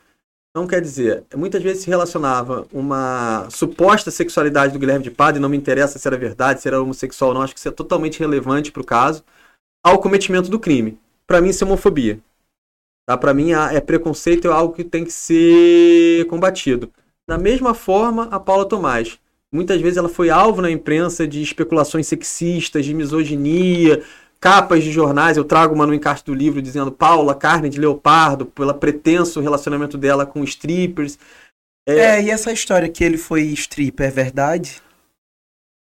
[0.59, 5.41] Então, quer dizer, muitas vezes se relacionava uma suposta sexualidade do Guilherme de Pado, e
[5.41, 7.71] não me interessa se era verdade, se era homossexual ou não, acho que isso é
[7.71, 9.23] totalmente relevante para o caso,
[9.85, 10.99] ao cometimento do crime.
[11.29, 12.19] Para mim, isso é homofobia.
[13.07, 13.17] Tá?
[13.17, 16.91] Para mim, é preconceito, é algo que tem que ser combatido.
[17.29, 19.17] Da mesma forma, a Paula Tomás.
[19.53, 24.03] Muitas vezes ela foi alvo na imprensa de especulações sexistas, de misoginia,
[24.41, 25.37] capas de jornais.
[25.37, 29.97] Eu trago uma no encarte do livro dizendo Paula, carne de leopardo, pelo pretenso relacionamento
[29.99, 31.19] dela com strippers.
[31.87, 34.83] É, e essa história que ele foi stripper, é verdade?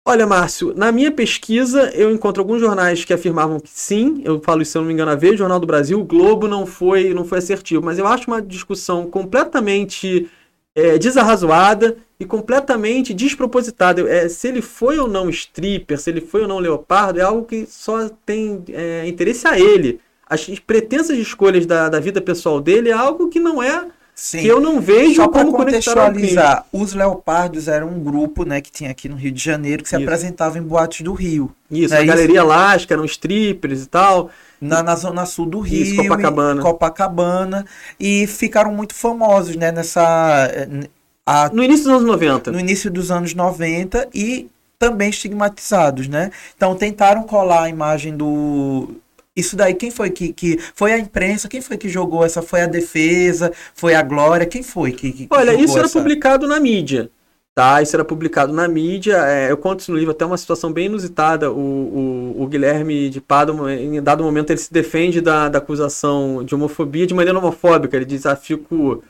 [0.07, 4.61] Olha, Márcio, na minha pesquisa eu encontro alguns jornais que afirmavam que sim, eu falo
[4.61, 7.11] isso se eu não me engano a vez, Jornal do Brasil, o Globo não foi,
[7.11, 10.29] não foi assertivo, mas eu acho uma discussão completamente
[10.75, 14.01] é, desarrazoada e completamente despropositada.
[14.09, 17.45] É, se ele foi ou não stripper, se ele foi ou não leopardo, é algo
[17.45, 19.99] que só tem é, interesse a ele.
[20.27, 23.85] As pretensas escolhas da, da vida pessoal dele é algo que não é,
[24.15, 24.39] Sim.
[24.39, 28.89] que eu não vejo Só como contextualizar, os Leopardos eram um grupo, né, que tinha
[28.89, 30.03] aqui no Rio de Janeiro, que se Isso.
[30.03, 32.05] apresentava em boates do Rio, Isso, É a.
[32.05, 34.31] Galeria Lasca, eram strippers e tal.
[34.61, 36.59] Na, na zona sul do Rio, Isso, Copacabana.
[36.59, 37.65] em Copacabana,
[37.99, 40.87] e ficaram muito famosos, né, nessa eh,
[41.25, 42.51] a- No início dos anos 90.
[42.51, 46.31] no início dos anos 90 e também estigmatizados, né?
[46.55, 48.89] Então tentaram colar a imagem do
[49.35, 50.57] isso daí, quem foi que, que.
[50.73, 51.49] Foi a imprensa?
[51.49, 52.41] Quem foi que jogou essa?
[52.41, 53.51] Foi a defesa?
[53.73, 54.45] Foi a Glória?
[54.45, 55.11] Quem foi que.
[55.11, 55.99] que Olha, isso era essa?
[55.99, 57.09] publicado na mídia.
[57.55, 59.15] Tá, isso era publicado na mídia.
[59.29, 61.49] é, eu conto isso no livro até uma situação bem inusitada.
[61.49, 66.43] O, o, o Guilherme de Pado, em dado momento, ele se defende da, da acusação
[66.43, 67.95] de homofobia de maneira homofóbica.
[67.95, 69.01] Ele diz, ah, fico,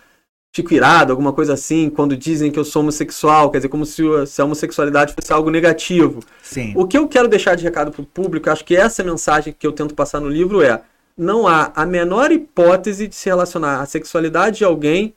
[0.55, 3.49] fico irado, alguma coisa assim, quando dizem que eu sou homossexual.
[3.49, 6.19] Quer dizer, como se, se a homossexualidade fosse algo negativo.
[6.43, 6.71] Sim.
[6.75, 9.65] O que eu quero deixar de recado para o público, acho que essa mensagem que
[9.65, 10.83] eu tento passar no livro é:
[11.17, 15.15] não há a menor hipótese de se relacionar a sexualidade de alguém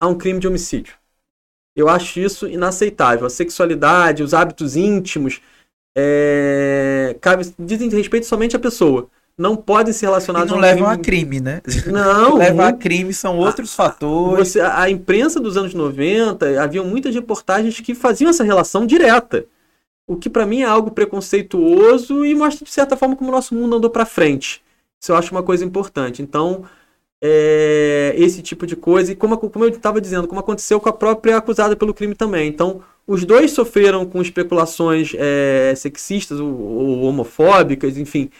[0.00, 0.94] a um crime de homicídio.
[1.76, 3.26] Eu acho isso inaceitável.
[3.26, 5.40] A sexualidade, os hábitos íntimos,
[5.96, 9.08] é, cabe, dizem respeito somente à pessoa.
[9.36, 10.98] Não podem ser E relacionados não a um levam a crime.
[10.98, 11.62] crime, né?
[11.86, 14.48] Não, levam a crime são outros fatores.
[14.48, 19.46] você, a imprensa dos anos 90, haviam muitas reportagens que faziam essa relação direta.
[20.06, 23.54] O que para mim é algo preconceituoso e mostra de certa forma como o nosso
[23.54, 24.62] mundo andou para frente.
[25.00, 26.22] Isso eu acho uma coisa importante.
[26.22, 26.64] Então,
[27.22, 30.92] é, esse tipo de coisa, e como, como eu estava dizendo, como aconteceu com a
[30.92, 32.48] própria acusada pelo crime também.
[32.48, 38.30] Então, os dois sofreram com especulações é, sexistas ou, ou homofóbicas, enfim.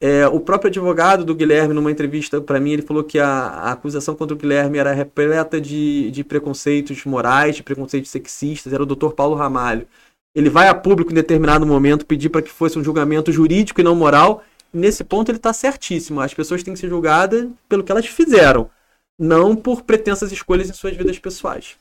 [0.00, 3.72] É, o próprio advogado do Guilherme, numa entrevista para mim, ele falou que a, a
[3.72, 8.86] acusação contra o Guilherme era repleta de, de preconceitos morais, de preconceitos sexistas, era o
[8.86, 9.10] Dr.
[9.10, 9.86] Paulo Ramalho.
[10.34, 13.84] Ele vai a público em determinado momento pedir para que fosse um julgamento jurídico e
[13.84, 14.42] não moral.
[14.72, 16.20] Nesse ponto ele está certíssimo.
[16.20, 18.70] As pessoas têm que ser julgadas pelo que elas fizeram,
[19.18, 21.76] não por pretensas escolhas em suas vidas pessoais.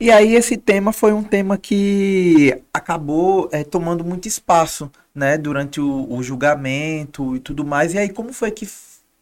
[0.00, 5.80] E aí esse tema foi um tema que acabou é, tomando muito espaço, né, durante
[5.80, 7.94] o, o julgamento e tudo mais.
[7.94, 8.66] E aí como foi que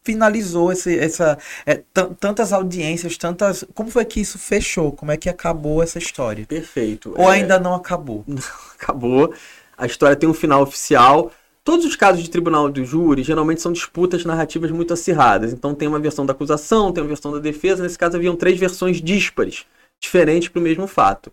[0.03, 4.91] finalizou esse, essa é, tan- tantas audiências, tantas, como foi que isso fechou?
[4.91, 6.47] Como é que acabou essa história?
[6.47, 7.13] Perfeito.
[7.17, 8.23] Ou É, ainda não acabou?
[8.79, 9.33] acabou.
[9.77, 11.31] A história tem um final oficial.
[11.67, 15.51] Todos os casos de tribunal do júri geralmente são disputas narrativas muito acirradas.
[15.51, 17.83] Então tem uma versão da acusação, tem uma versão da defesa.
[17.83, 19.65] Nesse caso haviam três versões díspares,
[19.99, 21.29] diferentes para o mesmo fato.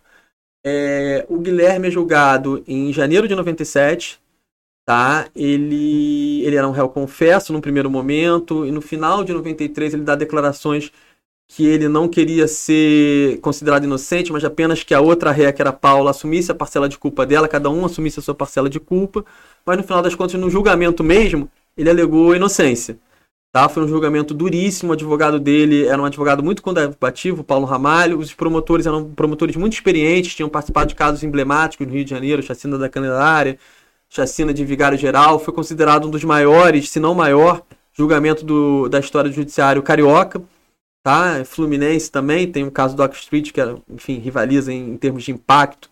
[0.61, 4.19] É, o Guilherme é julgado em janeiro de 97.
[4.85, 5.29] Tá?
[5.33, 10.03] Ele, ele era um réu confesso no primeiro momento, e no final de 93 ele
[10.03, 10.91] dá declarações
[11.47, 15.71] que ele não queria ser considerado inocente, mas apenas que a outra ré, que era
[15.71, 19.23] Paula, assumisse a parcela de culpa dela, cada um assumisse a sua parcela de culpa,
[19.65, 22.97] mas no final das contas, no julgamento mesmo, ele alegou inocência.
[23.55, 23.69] Tá?
[23.69, 24.91] Foi um julgamento duríssimo.
[24.91, 28.19] O advogado dele era um advogado muito combativo, Paulo Ramalho.
[28.19, 32.43] Os promotores eram promotores muito experientes, tinham participado de casos emblemáticos no Rio de Janeiro,
[32.43, 33.57] chacina da Candelária,
[34.09, 35.39] chacina de Vigário Geral.
[35.39, 37.61] Foi considerado um dos maiores, se não maior,
[37.93, 40.41] julgamento do, da história do judiciário carioca.
[41.05, 41.45] Tá?
[41.45, 45.87] Fluminense também tem o caso do Street, que enfim, rivaliza em, em termos de impacto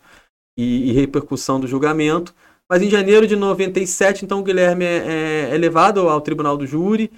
[0.57, 2.33] e, e, repercussão do julgamento.
[2.67, 6.65] Mas em janeiro de 97, então, o Guilherme é, é, é levado ao tribunal do
[6.65, 7.11] júri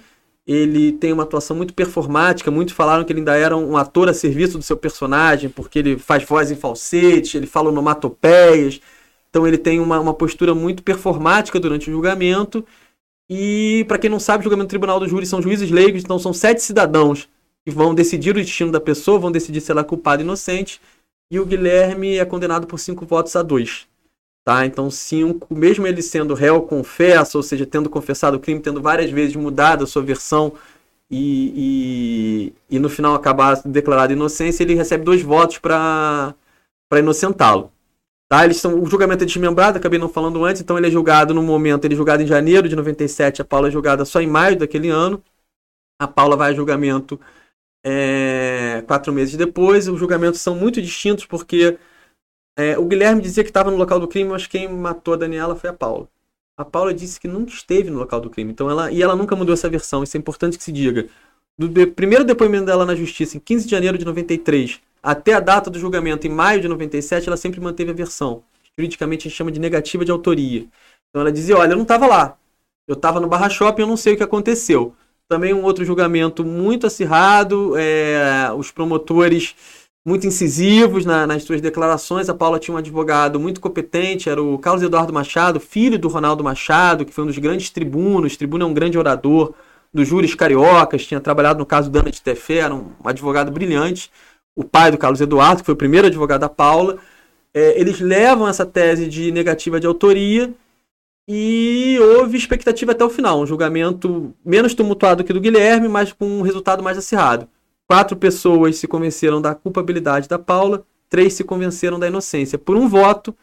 [0.46, 2.50] ele tem uma atuação muito performática.
[2.50, 5.98] Muitos falaram que ele ainda era um ator a serviço do seu personagem, porque ele
[5.98, 8.78] faz voz em falsete, ele fala onomatopeias.
[9.30, 12.62] Então ele tem uma, uma postura muito performática durante o julgamento.
[13.28, 16.18] E, para quem não sabe, o julgamento do tribunal do júri são juízes leigos, então
[16.18, 17.26] são sete cidadãos
[17.66, 20.80] que vão decidir o destino da pessoa, vão decidir se ela é culpada ou inocente.
[21.28, 23.88] E o Guilherme é condenado por cinco votos a dois.
[24.44, 24.64] Tá?
[24.64, 29.10] Então, cinco, mesmo ele sendo réu confesso, ou seja, tendo confessado o crime, tendo várias
[29.10, 30.52] vezes mudado a sua versão
[31.10, 36.36] e, e, e no final acabar declarado inocência, ele recebe dois votos para
[36.92, 37.72] inocentá-lo.
[38.28, 38.44] Tá?
[38.44, 41.42] Eles são, o julgamento é desmembrado, acabei não falando antes, então ele é julgado no
[41.42, 44.56] momento, ele é julgado em janeiro de 97, a Paula é julgada só em maio
[44.56, 45.20] daquele ano.
[45.98, 47.18] A Paula vai a julgamento
[47.88, 49.86] é, quatro meses depois.
[49.86, 51.78] Os julgamentos são muito distintos porque
[52.58, 55.54] é, o Guilherme dizia que estava no local do crime, mas quem matou a Daniela
[55.54, 56.08] foi a Paula.
[56.58, 58.50] A Paula disse que nunca esteve no local do crime.
[58.50, 60.02] Então ela, e ela nunca mudou essa versão.
[60.02, 61.06] Isso é importante que se diga.
[61.56, 65.40] Do de, primeiro depoimento dela na justiça, em 15 de janeiro de 93, até a
[65.40, 68.42] data do julgamento, em maio de 97, ela sempre manteve a versão.
[68.76, 70.66] Juridicamente a gente chama de negativa de autoria.
[71.08, 72.36] Então ela dizia: Olha, eu não estava lá.
[72.88, 74.94] Eu estava no Barra Shopping, eu não sei o que aconteceu.
[75.28, 77.74] Também um outro julgamento muito acirrado.
[77.76, 79.54] É, os promotores
[80.06, 82.28] muito incisivos na, nas suas declarações.
[82.28, 86.44] A Paula tinha um advogado muito competente, era o Carlos Eduardo Machado, filho do Ronaldo
[86.44, 88.36] Machado, que foi um dos grandes tribunos.
[88.36, 89.52] Tribuno é um grande orador
[89.92, 94.10] dos júris cariocas, tinha trabalhado no caso Dana de Tefé, era um advogado brilhante.
[94.54, 96.98] O pai do Carlos Eduardo, que foi o primeiro advogado da Paula.
[97.52, 100.54] É, eles levam essa tese de negativa de autoria
[101.28, 103.40] e houve expectativa até o final.
[103.40, 107.48] Um julgamento menos tumultuado que o do Guilherme, mas com um resultado mais acirrado.
[107.88, 112.58] Quatro pessoas se convenceram da culpabilidade da Paula, três se convenceram da inocência.
[112.58, 113.34] Por um voto,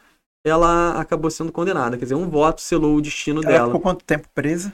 [0.45, 1.97] ela acabou sendo condenada.
[1.97, 3.65] Quer dizer, um voto selou o destino ela dela.
[3.67, 4.71] Ficou quanto tempo presa?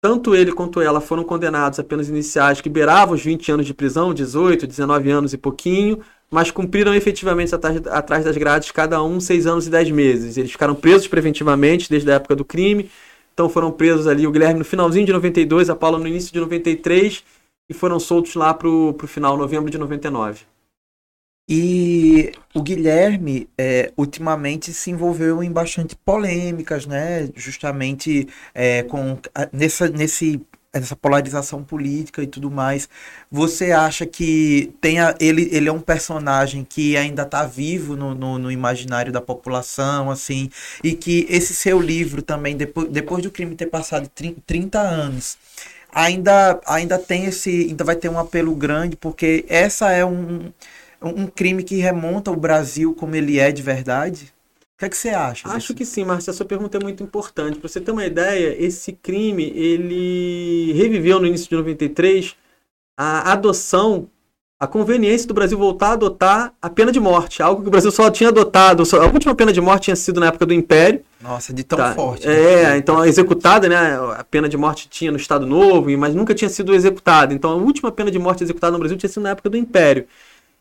[0.00, 3.74] Tanto ele quanto ela foram condenados a penas iniciais que beiravam os 20 anos de
[3.74, 6.00] prisão, 18, 19 anos e pouquinho,
[6.30, 10.36] mas cumpriram efetivamente atrás, das grades cada um 6 anos e 10 meses.
[10.36, 12.90] Eles ficaram presos preventivamente desde a época do crime,
[13.32, 16.40] então foram presos ali o Guilherme no finalzinho de 92, a Paula no início de
[16.40, 17.22] 93
[17.68, 20.44] e foram soltos lá pro, pro final, novembro de 99.
[21.48, 27.30] E o Guilherme, é, ultimamente, se envolveu em bastante polêmicas, né?
[27.36, 29.16] Justamente é, com
[29.52, 32.88] nessa, nesse, nessa polarização política e tudo mais.
[33.30, 38.14] Você acha que tem a, ele, ele é um personagem que ainda está vivo no,
[38.14, 40.50] no, no, imaginário da população, assim,
[40.82, 44.08] e que esse seu livro também, depois, depois do crime ter passado
[44.46, 45.38] 30 anos,
[45.92, 47.50] ainda, ainda tem esse.
[47.68, 50.52] Ainda vai ter um apelo grande, porque essa é um,
[51.02, 54.35] um crime que remonta o Brasil como ele é de verdade.
[54.76, 55.48] O que, é que você acha?
[55.48, 56.30] Acho que sim, Márcia.
[56.30, 57.58] A sua pergunta é muito importante.
[57.58, 62.36] Para você ter uma ideia, esse crime ele reviveu no início de 93
[62.94, 64.10] a adoção
[64.58, 67.90] a conveniência do Brasil voltar a adotar a pena de morte, algo que o Brasil
[67.90, 68.82] só tinha adotado.
[68.82, 71.02] A última pena de morte tinha sido na época do Império.
[71.22, 71.94] Nossa, de tão tá.
[71.94, 72.26] forte.
[72.26, 72.34] Né?
[72.34, 73.98] É, então executada, né?
[74.16, 77.34] A pena de morte tinha no Estado Novo, mas nunca tinha sido executada.
[77.34, 80.06] Então a última pena de morte executada no Brasil tinha sido na época do Império.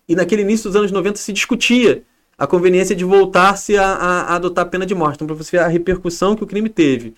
[0.08, 2.04] E naquele início dos anos 90 se discutia
[2.38, 5.16] a conveniência de voltar-se a, a, adotar a pena de morte.
[5.16, 7.16] Então, para você ver a repercussão que o crime teve.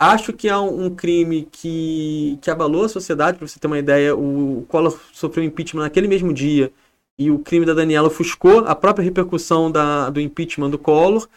[0.00, 3.78] Acho que é um, um, crime que, que abalou a sociedade, para você ter uma
[3.78, 4.14] ideia.
[4.14, 6.72] O, o Collor sofreu impeachment naquele mesmo dia
[7.18, 11.28] e o crime da Daniela ofuscou a própria repercussão da, do impeachment do Collor.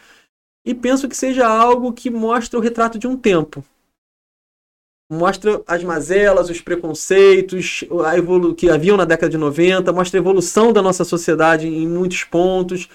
[0.64, 3.64] E penso que seja algo que mostra o retrato de um tempo.
[5.10, 10.22] Mostra as mazelas, os preconceitos a evolu que haviam na década de 90, mostra a
[10.22, 12.88] evolução da nossa sociedade em muitos pontos,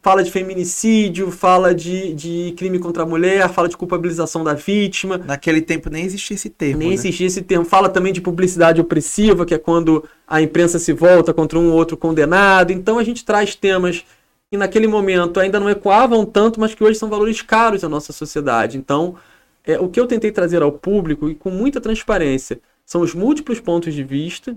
[0.00, 5.18] fala de feminicídio, fala de, de crime contra a mulher, fala de culpabilização da vítima.
[5.18, 6.78] Naquele tempo nem existia esse termo.
[6.78, 6.94] Nem né?
[6.94, 7.64] existia esse termo.
[7.64, 11.76] Fala também de publicidade opressiva, que é quando a imprensa se volta contra um ou
[11.76, 12.72] outro condenado.
[12.72, 14.04] Então a gente traz temas
[14.50, 18.12] que naquele momento ainda não ecoavam tanto, mas que hoje são valores caros na nossa
[18.12, 18.78] sociedade.
[18.78, 19.16] Então,
[19.66, 23.60] é, o que eu tentei trazer ao público, e com muita transparência, são os múltiplos
[23.60, 24.56] pontos de vista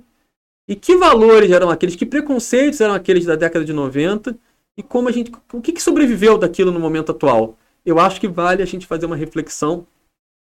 [0.68, 4.38] e que valores eram aqueles, que preconceitos eram aqueles da década de 90
[4.78, 7.57] e como a gente, o que, que sobreviveu daquilo no momento atual.
[7.84, 9.88] Eu acho que vale a gente fazer uma reflexão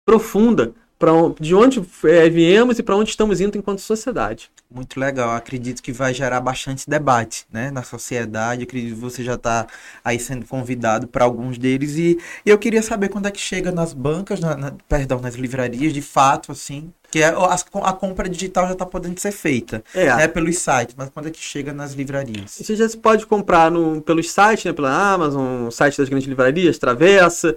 [0.06, 0.74] profunda
[1.04, 4.50] para de onde é, viemos e para onde estamos indo enquanto sociedade.
[4.72, 5.32] Muito legal.
[5.32, 8.64] Acredito que vai gerar bastante debate né, na sociedade.
[8.64, 9.68] Acredito que você já está
[10.04, 11.98] aí sendo convidado para alguns deles.
[11.98, 15.36] E, e, eu queria saber quando é que chega nas bancas, na, na, perdão, nas
[15.36, 16.94] livrarias, de fato, assim.
[17.12, 17.56] Que é, a,
[17.90, 20.06] a compra digital já está podendo ser feita é.
[20.16, 22.58] né, pelos sites, mas quando é que chega nas livrarias?
[22.60, 27.56] Você já pode comprar no, pelos sites, né, pela Amazon, site das grandes livrarias, Travessa.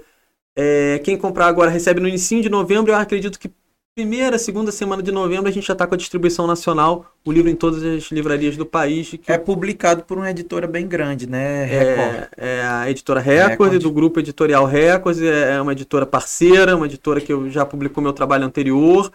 [0.59, 2.91] É, quem comprar agora recebe no início de novembro.
[2.91, 3.51] Eu acredito que
[3.95, 7.49] primeira, segunda semana de novembro a gente já está com a distribuição nacional, o livro
[7.49, 9.09] em todas as livrarias do país.
[9.09, 9.31] Que...
[9.31, 11.67] É publicado por uma editora bem grande, né?
[11.71, 16.75] É, é a editora Record, Record, do grupo editorial Record, é, é uma editora parceira,
[16.75, 19.11] uma editora que eu já publicou meu trabalho anterior.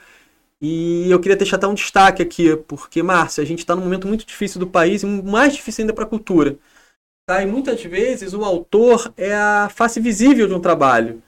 [0.60, 4.06] E eu queria deixar até um destaque aqui, porque, Márcia, a gente está num momento
[4.06, 6.56] muito difícil do país e mais difícil ainda para a cultura.
[7.26, 7.42] Tá?
[7.42, 11.22] E muitas vezes o autor é a face visível de um trabalho.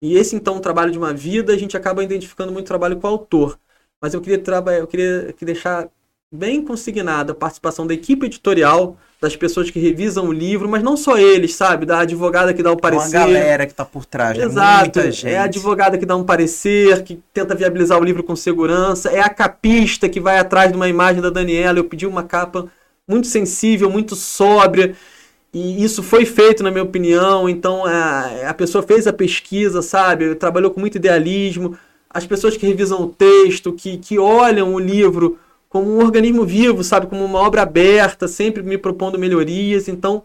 [0.00, 3.06] E esse, então, o trabalho de uma vida, a gente acaba identificando muito trabalho com
[3.06, 3.58] o autor.
[4.00, 4.42] Mas eu queria,
[4.78, 5.88] eu queria deixar
[6.30, 10.96] bem consignada a participação da equipe editorial, das pessoas que revisam o livro, mas não
[10.96, 11.84] só eles, sabe?
[11.84, 13.16] Da advogada que dá o parecer.
[13.16, 14.44] Uma galera que está por trás, né?
[14.44, 15.00] Exato.
[15.24, 19.10] É a advogada que dá um parecer, que tenta viabilizar o livro com segurança.
[19.10, 21.78] É a capista que vai atrás de uma imagem da Daniela.
[21.78, 22.70] Eu pedi uma capa
[23.08, 24.94] muito sensível, muito sóbria.
[25.52, 27.48] E isso foi feito, na minha opinião.
[27.48, 30.34] Então a, a pessoa fez a pesquisa, sabe?
[30.34, 31.78] Trabalhou com muito idealismo.
[32.10, 35.38] As pessoas que revisam o texto, que, que olham o livro
[35.68, 37.06] como um organismo vivo, sabe?
[37.06, 39.88] Como uma obra aberta, sempre me propondo melhorias.
[39.88, 40.24] Então,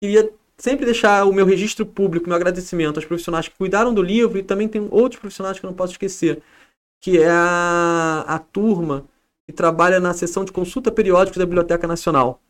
[0.00, 4.38] queria sempre deixar o meu registro público, meu agradecimento aos profissionais que cuidaram do livro
[4.38, 6.40] e também tem outros profissionais que eu não posso esquecer,
[7.02, 9.04] que é a, a turma
[9.46, 12.40] que trabalha na seção de consulta periódica da Biblioteca Nacional.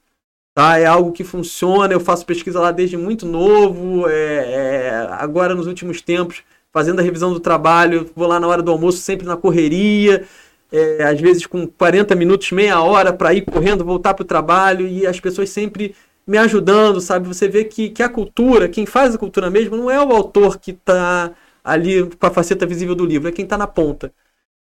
[0.55, 0.79] Tá?
[0.79, 5.67] É algo que funciona, eu faço pesquisa lá desde muito novo, é, é, agora nos
[5.67, 6.43] últimos tempos,
[6.73, 10.25] fazendo a revisão do trabalho, vou lá na hora do almoço sempre na correria,
[10.71, 14.87] é, às vezes com 40 minutos, meia hora para ir correndo, voltar para o trabalho,
[14.87, 15.95] e as pessoas sempre
[16.27, 17.29] me ajudando, sabe?
[17.29, 20.59] Você vê que, que a cultura, quem faz a cultura mesmo, não é o autor
[20.59, 21.33] que está
[21.63, 24.13] ali com a faceta visível do livro, é quem está na ponta.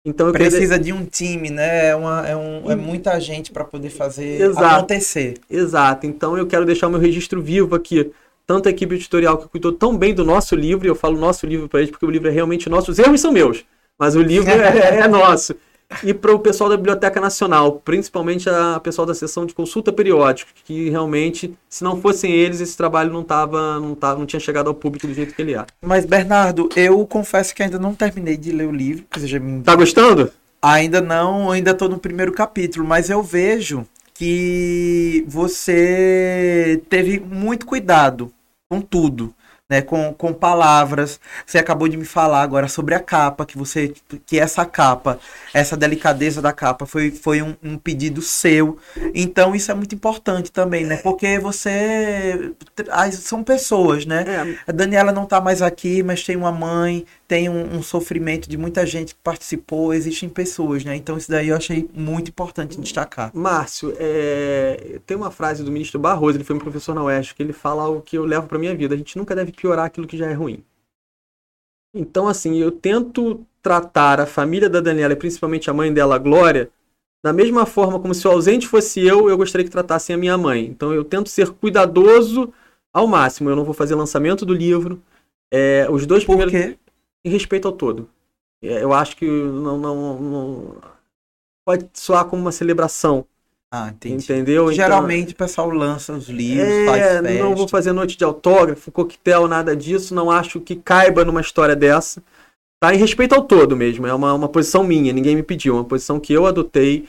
[0.06, 0.80] Então precisa queria...
[0.80, 1.90] de um time, né?
[1.90, 4.66] É, uma, é, um, é muita gente para poder fazer Exato.
[4.66, 5.36] acontecer.
[5.50, 6.06] Exato.
[6.06, 8.12] Então eu quero deixar o meu registro vivo aqui.
[8.46, 11.46] Tanto a equipe editorial que cuidou tão bem do nosso livro, e eu falo nosso
[11.46, 12.92] livro para eles porque o livro é realmente nosso.
[12.92, 13.64] Os erros são meus,
[13.98, 15.56] mas o livro é, é nosso
[16.04, 20.52] e para o pessoal da Biblioteca Nacional, principalmente a pessoal da seção de consulta periódica,
[20.66, 24.68] que realmente, se não fossem eles, esse trabalho não tava, não tava, não tinha chegado
[24.68, 25.66] ao público do jeito que ele é.
[25.82, 29.62] Mas Bernardo, eu confesso que ainda não terminei de ler o livro, que seja me...
[29.62, 30.32] Tá gostando?
[30.62, 38.32] Ainda não, ainda estou no primeiro capítulo, mas eu vejo que você teve muito cuidado
[38.70, 39.34] com tudo
[39.70, 41.20] né, com, com palavras.
[41.46, 43.94] Você acabou de me falar agora sobre a capa, que você
[44.26, 45.20] que essa capa,
[45.54, 48.78] essa delicadeza da capa foi, foi um, um pedido seu.
[49.14, 50.98] Então isso é muito importante também, né?
[50.98, 52.54] Porque você
[53.14, 54.26] são pessoas, né?
[54.28, 54.72] É.
[54.72, 58.58] A Daniela não está mais aqui, mas tem uma mãe, tem um, um, sofrimento de
[58.58, 60.96] muita gente que participou, existem pessoas, né?
[60.96, 63.32] Então isso daí eu achei muito importante destacar.
[63.34, 65.00] Márcio, é...
[65.06, 67.84] tem uma frase do ministro Barroso, ele foi um professor na Oeste, que ele fala
[67.84, 68.94] algo que eu levo para minha vida.
[68.94, 70.64] A gente nunca deve piorar aquilo que já é ruim.
[71.96, 76.20] Então, assim, eu tento tratar a família da Daniela, e principalmente a mãe dela, a
[76.20, 76.70] Glória,
[77.24, 80.38] da mesma forma como se o ausente fosse eu, eu gostaria que tratassem a minha
[80.38, 80.66] mãe.
[80.66, 82.54] Então eu tento ser cuidadoso
[82.94, 83.50] ao máximo.
[83.50, 85.02] Eu não vou fazer lançamento do livro.
[85.52, 86.52] É, os dois Por primeiros.
[86.52, 86.78] Quê?
[87.24, 88.10] Em respeito ao todo.
[88.62, 90.78] É, eu acho que não, não, não
[91.66, 93.26] pode soar como uma celebração.
[93.72, 94.24] Ah, entendi.
[94.24, 94.64] Entendeu?
[94.66, 97.44] Então, Geralmente o pessoal lança os livros, é, faz festa.
[97.44, 100.14] Não vou fazer noite de autógrafo, coquetel, nada disso.
[100.14, 102.22] Não acho que caiba numa história dessa.
[102.80, 102.94] Tá?
[102.94, 104.06] Em respeito ao todo mesmo.
[104.06, 105.74] É uma, uma posição minha, ninguém me pediu.
[105.74, 107.08] Uma posição que eu adotei.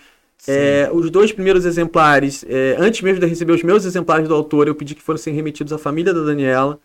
[0.48, 4.66] É, os dois primeiros exemplares, é, antes mesmo de receber os meus exemplares do autor,
[4.66, 6.78] eu pedi que fossem remetidos à família da Daniela.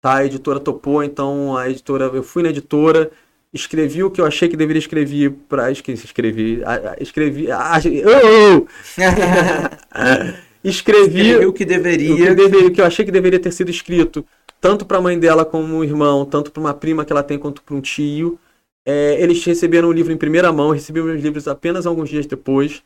[0.00, 0.16] Tá?
[0.16, 3.10] A editora topou, então a editora, eu fui na editora,
[3.52, 6.62] escrevi o que eu achei que deveria escrever para esqueci, escrevi,
[6.98, 8.66] escrevi, a, oh,
[9.94, 10.34] oh!
[10.64, 13.70] escrevi o que deveria, o que, deveria, o que eu achei que deveria ter sido
[13.70, 14.24] escrito,
[14.60, 17.38] tanto para a mãe dela como o irmão, tanto para uma prima que ela tem
[17.38, 18.38] quanto para um tio.
[18.86, 22.82] É, eles receberam o livro em primeira mão, recebi meus livros apenas alguns dias depois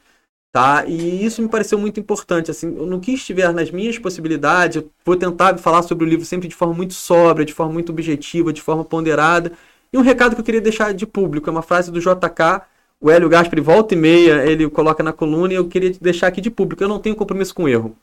[0.55, 0.85] tá?
[0.87, 5.17] E isso me pareceu muito importante, assim, no que estiver nas minhas possibilidades, eu vou
[5.17, 8.63] tentar falar sobre o livro sempre de forma muito sóbria, de forma muito objetiva, de
[8.63, 9.51] forma ponderada.
[9.93, 12.63] E um recado que eu queria deixar de público, é uma frase do JK,
[13.01, 16.41] o Hélio Gaspari volta e meia, ele coloca na coluna e eu queria deixar aqui
[16.41, 17.97] de público, eu não tenho compromisso com erro.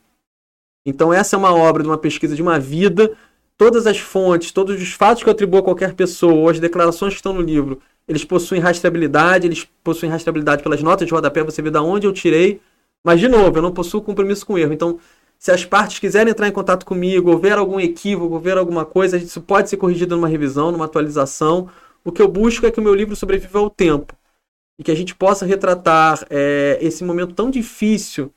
[0.84, 3.16] Então essa é uma obra de uma pesquisa de uma vida,
[3.56, 7.14] todas as fontes, todos os fatos que eu atribuo a qualquer pessoa, ou as declarações
[7.14, 11.62] que estão no livro, eles possuem rastreabilidade, eles possuem rastreabilidade pelas notas de rodapé, você
[11.62, 12.60] vê de onde eu tirei.
[13.04, 14.72] Mas, de novo, eu não possuo compromisso com erro.
[14.72, 14.98] Então,
[15.38, 18.84] se as partes quiserem entrar em contato comigo, ou ver algum equívoco, ou ver alguma
[18.84, 21.68] coisa, isso pode ser corrigido numa revisão, numa atualização.
[22.04, 24.14] O que eu busco é que o meu livro sobreviva ao tempo.
[24.78, 28.32] E que a gente possa retratar é, esse momento tão difícil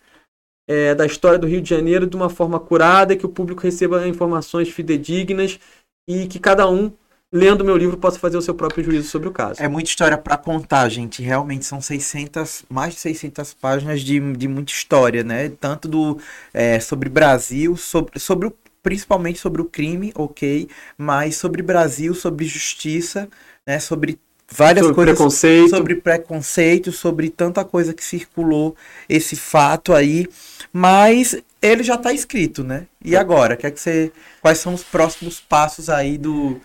[0.67, 4.07] é, da história do Rio de Janeiro de uma forma curada, que o público receba
[4.07, 5.59] informações fidedignas
[6.07, 6.91] e que cada um
[7.31, 9.61] lendo meu livro, possa fazer o seu próprio juízo sobre o caso.
[9.61, 11.21] É muita história para contar, gente.
[11.21, 15.49] Realmente são 600, mais de 600 páginas de, de muita história, né?
[15.49, 16.19] Tanto do
[16.53, 22.45] é, sobre Brasil, sobre, sobre o, principalmente sobre o crime, ok, mas sobre Brasil, sobre
[22.45, 23.27] justiça,
[23.65, 23.79] né?
[23.79, 24.19] Sobre
[24.49, 25.69] várias sobre coisas preconceito.
[25.69, 28.75] sobre preconceito, sobre tanta coisa que circulou
[29.09, 30.27] esse fato aí,
[30.71, 32.85] mas ele já está escrito, né?
[33.03, 34.11] E agora, quer que você,
[34.41, 36.61] quais são os próximos passos aí do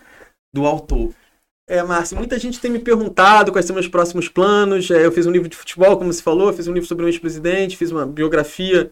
[0.53, 1.13] do autor.
[1.67, 4.91] É, Márcio, muita gente tem me perguntado quais são meus próximos planos.
[4.91, 7.07] É, eu fiz um livro de futebol, como você falou, fiz um livro sobre um
[7.07, 8.91] ex-presidente, fiz uma biografia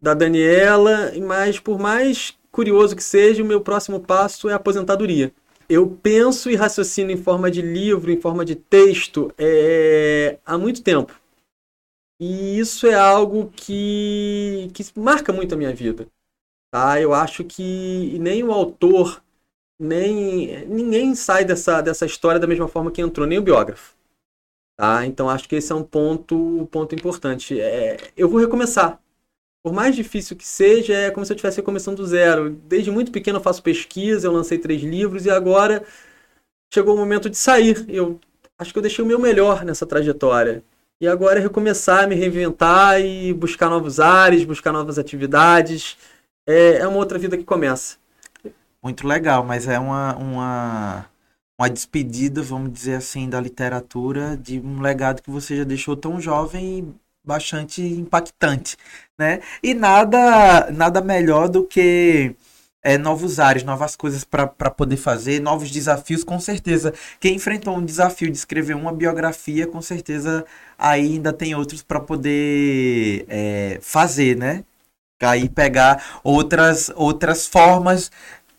[0.00, 5.32] da Daniela, mas por mais curioso que seja, o meu próximo passo é a aposentadoria.
[5.68, 10.82] Eu penso e raciocino em forma de livro, em forma de texto, é, há muito
[10.82, 11.14] tempo.
[12.20, 16.08] E isso é algo que, que marca muito a minha vida.
[16.72, 17.00] Tá?
[17.00, 19.22] Eu acho que nem o autor
[19.78, 23.94] nem ninguém sai dessa, dessa história da mesma forma que entrou, nem o biógrafo.
[24.76, 25.06] Tá?
[25.06, 27.60] Então acho que esse é um ponto, ponto importante.
[27.60, 29.00] É, eu vou recomeçar.
[29.62, 32.50] Por mais difícil que seja, é como se eu estivesse começando do zero.
[32.50, 35.84] Desde muito pequeno eu faço pesquisa, eu lancei três livros e agora
[36.72, 37.84] chegou o momento de sair.
[37.88, 38.20] Eu
[38.58, 40.62] acho que eu deixei o meu melhor nessa trajetória.
[41.00, 45.96] E agora é recomeçar, me reinventar e buscar novos ares, buscar novas atividades.
[46.46, 47.98] É, é uma outra vida que começa
[48.88, 51.06] muito legal, mas é uma, uma,
[51.58, 56.20] uma despedida, vamos dizer assim, da literatura, de um legado que você já deixou tão
[56.20, 58.76] jovem e bastante impactante,
[59.18, 59.40] né?
[59.62, 62.34] E nada, nada melhor do que
[62.82, 66.94] é, novos ares, novas coisas para poder fazer, novos desafios, com certeza.
[67.20, 70.46] Quem enfrentou um desafio de escrever uma biografia, com certeza
[70.78, 74.64] ainda tem outros para poder é, fazer, né?
[75.20, 78.10] Aí pegar outras, outras formas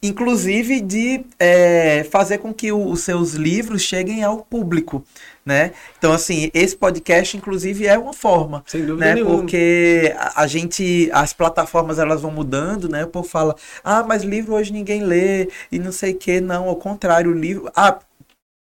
[0.01, 5.03] inclusive de é, fazer com que o, os seus livros cheguem ao público,
[5.45, 5.71] né?
[5.97, 9.15] Então, assim, esse podcast, inclusive, é uma forma, Sem dúvida né?
[9.15, 9.37] nenhuma.
[9.37, 13.03] Porque a, a gente, as plataformas, elas vão mudando, né?
[13.03, 16.67] O povo fala, ah, mas livro hoje ninguém lê, e não sei o que, não,
[16.67, 17.69] ao contrário, o livro...
[17.75, 17.99] Ah,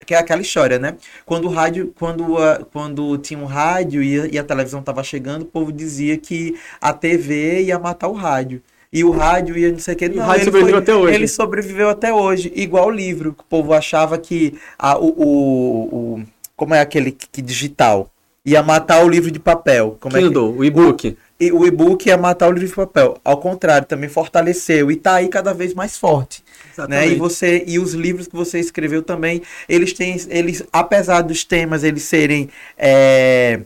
[0.04, 0.96] que é aquela história, né?
[1.24, 5.02] Quando o rádio, quando, a, quando tinha um rádio e a, e a televisão estava
[5.02, 8.62] chegando, o povo dizia que a TV ia matar o rádio
[8.92, 10.08] e o rádio ia não sei o que.
[10.08, 11.14] Não, o rádio ele sobreviveu foi- até hoje.
[11.14, 15.94] Ele sobreviveu até hoje, igual o livro, que o povo achava que a, o, o,
[16.18, 16.22] o-
[16.56, 18.10] Como é aquele que, que digital?
[18.44, 19.96] Ia matar o livro de papel.
[20.00, 21.16] Como é que, Kindle, o e-book.
[21.38, 23.18] e o e-book ia matar o livro de papel.
[23.24, 26.44] Ao contrário, também fortaleceu e tá aí cada vez mais forte
[26.88, 27.08] né?
[27.08, 31.82] E você e os livros que você escreveu também, eles têm, eles, apesar dos temas
[31.82, 33.60] eles serem é,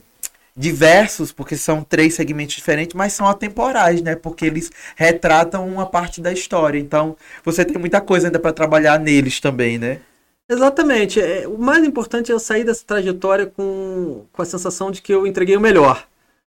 [0.55, 4.15] diversos, porque são três segmentos diferentes, mas são atemporais, né?
[4.15, 6.79] Porque eles retratam uma parte da história.
[6.79, 10.01] Então, você tem muita coisa ainda para trabalhar neles também, né?
[10.49, 11.21] Exatamente.
[11.21, 15.13] É, o mais importante é eu sair dessa trajetória com, com a sensação de que
[15.13, 16.05] eu entreguei o melhor.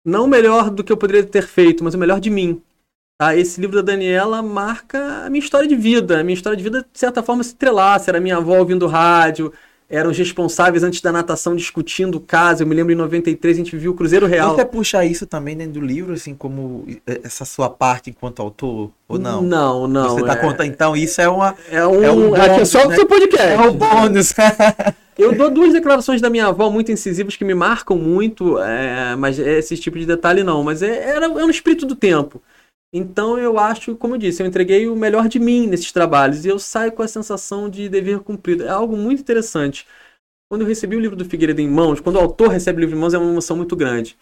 [0.03, 2.61] Não o melhor do que eu poderia ter feito, mas o melhor de mim.
[3.17, 3.35] Tá?
[3.35, 6.19] Esse livro da Daniela marca a minha história de vida.
[6.19, 8.11] A minha história de vida, de certa forma, se entrelaça.
[8.11, 9.53] Era minha avó ouvindo rádio,
[9.89, 12.63] eram os responsáveis antes da natação discutindo o caso.
[12.63, 14.55] Eu me lembro em 93 a gente viu o Cruzeiro Real.
[14.55, 19.19] Você puxa isso também dentro do livro, assim, como essa sua parte enquanto autor, ou
[19.19, 19.41] não?
[19.41, 20.09] Não, não.
[20.09, 22.69] Você tá é, contando, então isso é uma é um, é um aqui é bônus,
[22.69, 22.95] só o né?
[22.95, 23.47] seu podcast.
[23.47, 24.33] é um bônus.
[25.17, 29.39] Eu dou duas declarações da minha avó muito incisivas que me marcam muito, é, mas
[29.39, 30.61] é esse tipo de detalhe não.
[30.61, 32.41] Mas é, era, é um espírito do tempo.
[32.97, 36.47] Então eu acho, como eu disse, eu entreguei o melhor de mim nesses trabalhos e
[36.47, 38.63] eu saio com a sensação de dever cumprido.
[38.63, 39.85] É algo muito interessante.
[40.49, 42.95] Quando eu recebi o livro do Figueiredo em mãos, quando o autor recebe o livro
[42.95, 44.17] em mãos, é uma emoção muito grande.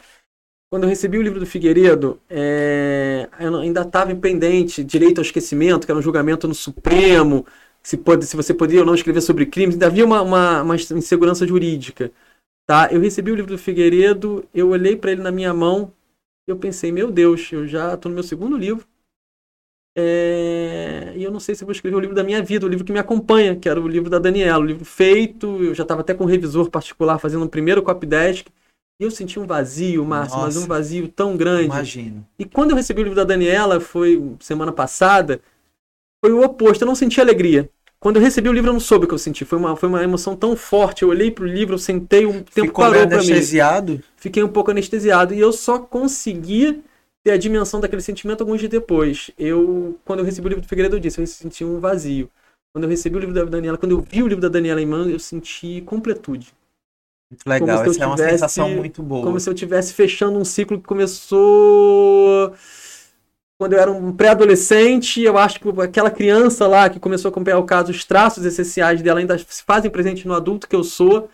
[0.72, 5.86] Quando eu recebi o livro do Figueiredo, é, eu ainda estava pendente, direito ao esquecimento,
[5.86, 7.46] que era um julgamento no Supremo,
[7.84, 10.76] se, pode, se você poderia ou não escrever sobre crimes, ainda havia uma, uma, uma
[10.76, 12.12] insegurança jurídica.
[12.66, 12.90] Tá?
[12.92, 15.94] Eu recebi o livro do Figueiredo, eu olhei para ele na minha mão,
[16.48, 18.86] eu pensei, meu Deus, eu já estou no meu segundo livro,
[19.96, 22.70] é, E eu não sei se eu vou escrever o livro da minha vida, o
[22.70, 25.64] livro que me acompanha, que era o livro da Daniela, o livro feito.
[25.64, 28.48] Eu já estava até com um revisor particular fazendo um primeiro copydesk.
[29.00, 31.66] E eu senti um vazio, Márcio, mas um vazio tão grande.
[31.66, 32.26] Imagino.
[32.38, 35.42] E quando eu recebi o livro da Daniela, foi semana passada,
[36.24, 36.84] foi o oposto.
[36.84, 37.70] Eu não senti alegria.
[38.04, 39.46] Quando eu recebi o livro, eu não soube o que eu senti.
[39.46, 41.04] Foi uma, foi uma emoção tão forte.
[41.04, 43.14] Eu olhei pro livro, eu sentei, um tempo Ficou parou pra mim.
[43.16, 44.04] anestesiado?
[44.18, 45.34] Fiquei um pouco anestesiado.
[45.34, 46.84] E eu só consegui
[47.24, 49.32] ter a dimensão daquele sentimento alguns dias depois.
[49.40, 52.30] Eu, quando eu recebi o livro do Figueiredo, eu disse, eu senti um vazio.
[52.76, 54.86] Quando eu recebi o livro da Daniela, quando eu vi o livro da Daniela em
[54.86, 56.54] mãos, eu senti completude.
[57.32, 59.24] Muito legal, Como se eu essa é uma tivesse- sensação muito boa.
[59.24, 62.54] Como se eu estivesse fechando um ciclo que começou
[63.64, 65.22] quando eu era um pré-adolescente.
[65.22, 69.02] Eu acho que aquela criança lá que começou a acompanhar o caso, os traços essenciais
[69.02, 71.30] dela ainda se fazem presente no adulto que eu sou.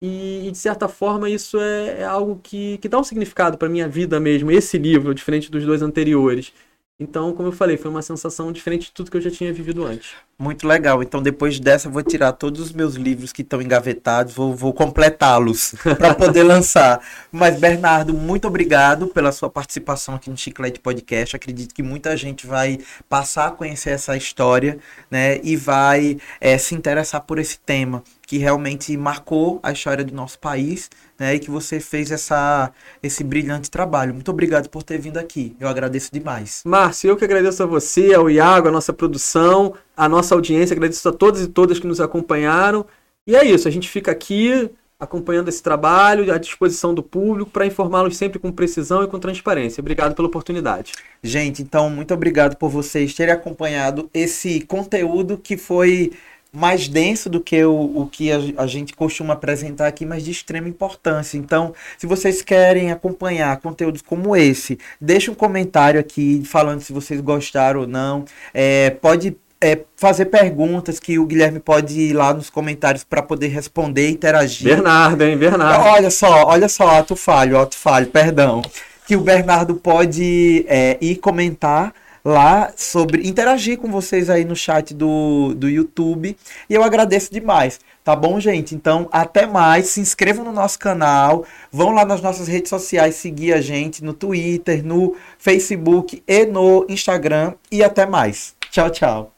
[0.00, 3.68] E, e, de certa forma, isso é, é algo que, que dá um significado para
[3.68, 4.50] minha vida mesmo.
[4.50, 6.54] Esse livro, diferente dos dois anteriores.
[7.00, 9.84] Então, como eu falei, foi uma sensação diferente de tudo que eu já tinha vivido
[9.84, 10.10] antes.
[10.36, 11.00] Muito legal.
[11.00, 14.72] Então, depois dessa, eu vou tirar todos os meus livros que estão engavetados, vou, vou
[14.72, 17.00] completá-los para poder lançar.
[17.30, 21.36] Mas, Bernardo, muito obrigado pela sua participação aqui no Chiclete Podcast.
[21.36, 25.38] Acredito que muita gente vai passar a conhecer essa história, né?
[25.44, 30.38] E vai eh, se interessar por esse tema que realmente marcou a história do nosso
[30.38, 31.34] país, né?
[31.34, 32.70] E que você fez essa,
[33.02, 34.12] esse brilhante trabalho.
[34.12, 35.56] Muito obrigado por ter vindo aqui.
[35.58, 36.60] Eu agradeço demais.
[36.62, 41.08] Márcio, eu que agradeço a você, ao Iago, a nossa produção, a nossa audiência, agradeço
[41.08, 42.84] a todos e todas que nos acompanharam.
[43.26, 44.70] E é isso, a gente fica aqui
[45.00, 49.80] acompanhando esse trabalho, à disposição do público, para informá-los sempre com precisão e com transparência.
[49.80, 50.92] Obrigado pela oportunidade.
[51.22, 56.12] Gente, então, muito obrigado por vocês terem acompanhado esse conteúdo que foi
[56.52, 60.30] mais denso do que o, o que a, a, gente costuma apresentar aqui, mas de
[60.30, 61.36] extrema importância.
[61.36, 67.20] Então, se vocês querem acompanhar conteúdos como esse, deixe um comentário aqui falando se vocês
[67.20, 68.24] gostaram ou não.
[68.54, 73.48] É, pode é, fazer perguntas que o Guilherme pode ir lá nos comentários para poder
[73.48, 74.68] responder, interagir.
[74.68, 75.36] Bernardo, hein?
[75.36, 75.84] Bernardo.
[75.84, 78.62] Olha só, olha só, ato falho, ato falho, perdão.
[79.06, 81.92] Que o Bernardo pode é, ir comentar
[82.24, 86.36] lá sobre interagir com vocês aí no chat do, do YouTube.
[86.68, 87.80] E eu agradeço demais.
[88.04, 88.74] Tá bom, gente?
[88.74, 89.88] Então, até mais.
[89.88, 91.44] Se inscrevam no nosso canal.
[91.70, 96.86] Vão lá nas nossas redes sociais seguir a gente no Twitter, no Facebook e no
[96.88, 97.54] Instagram.
[97.70, 98.54] E até mais.
[98.70, 99.37] Tchau, tchau.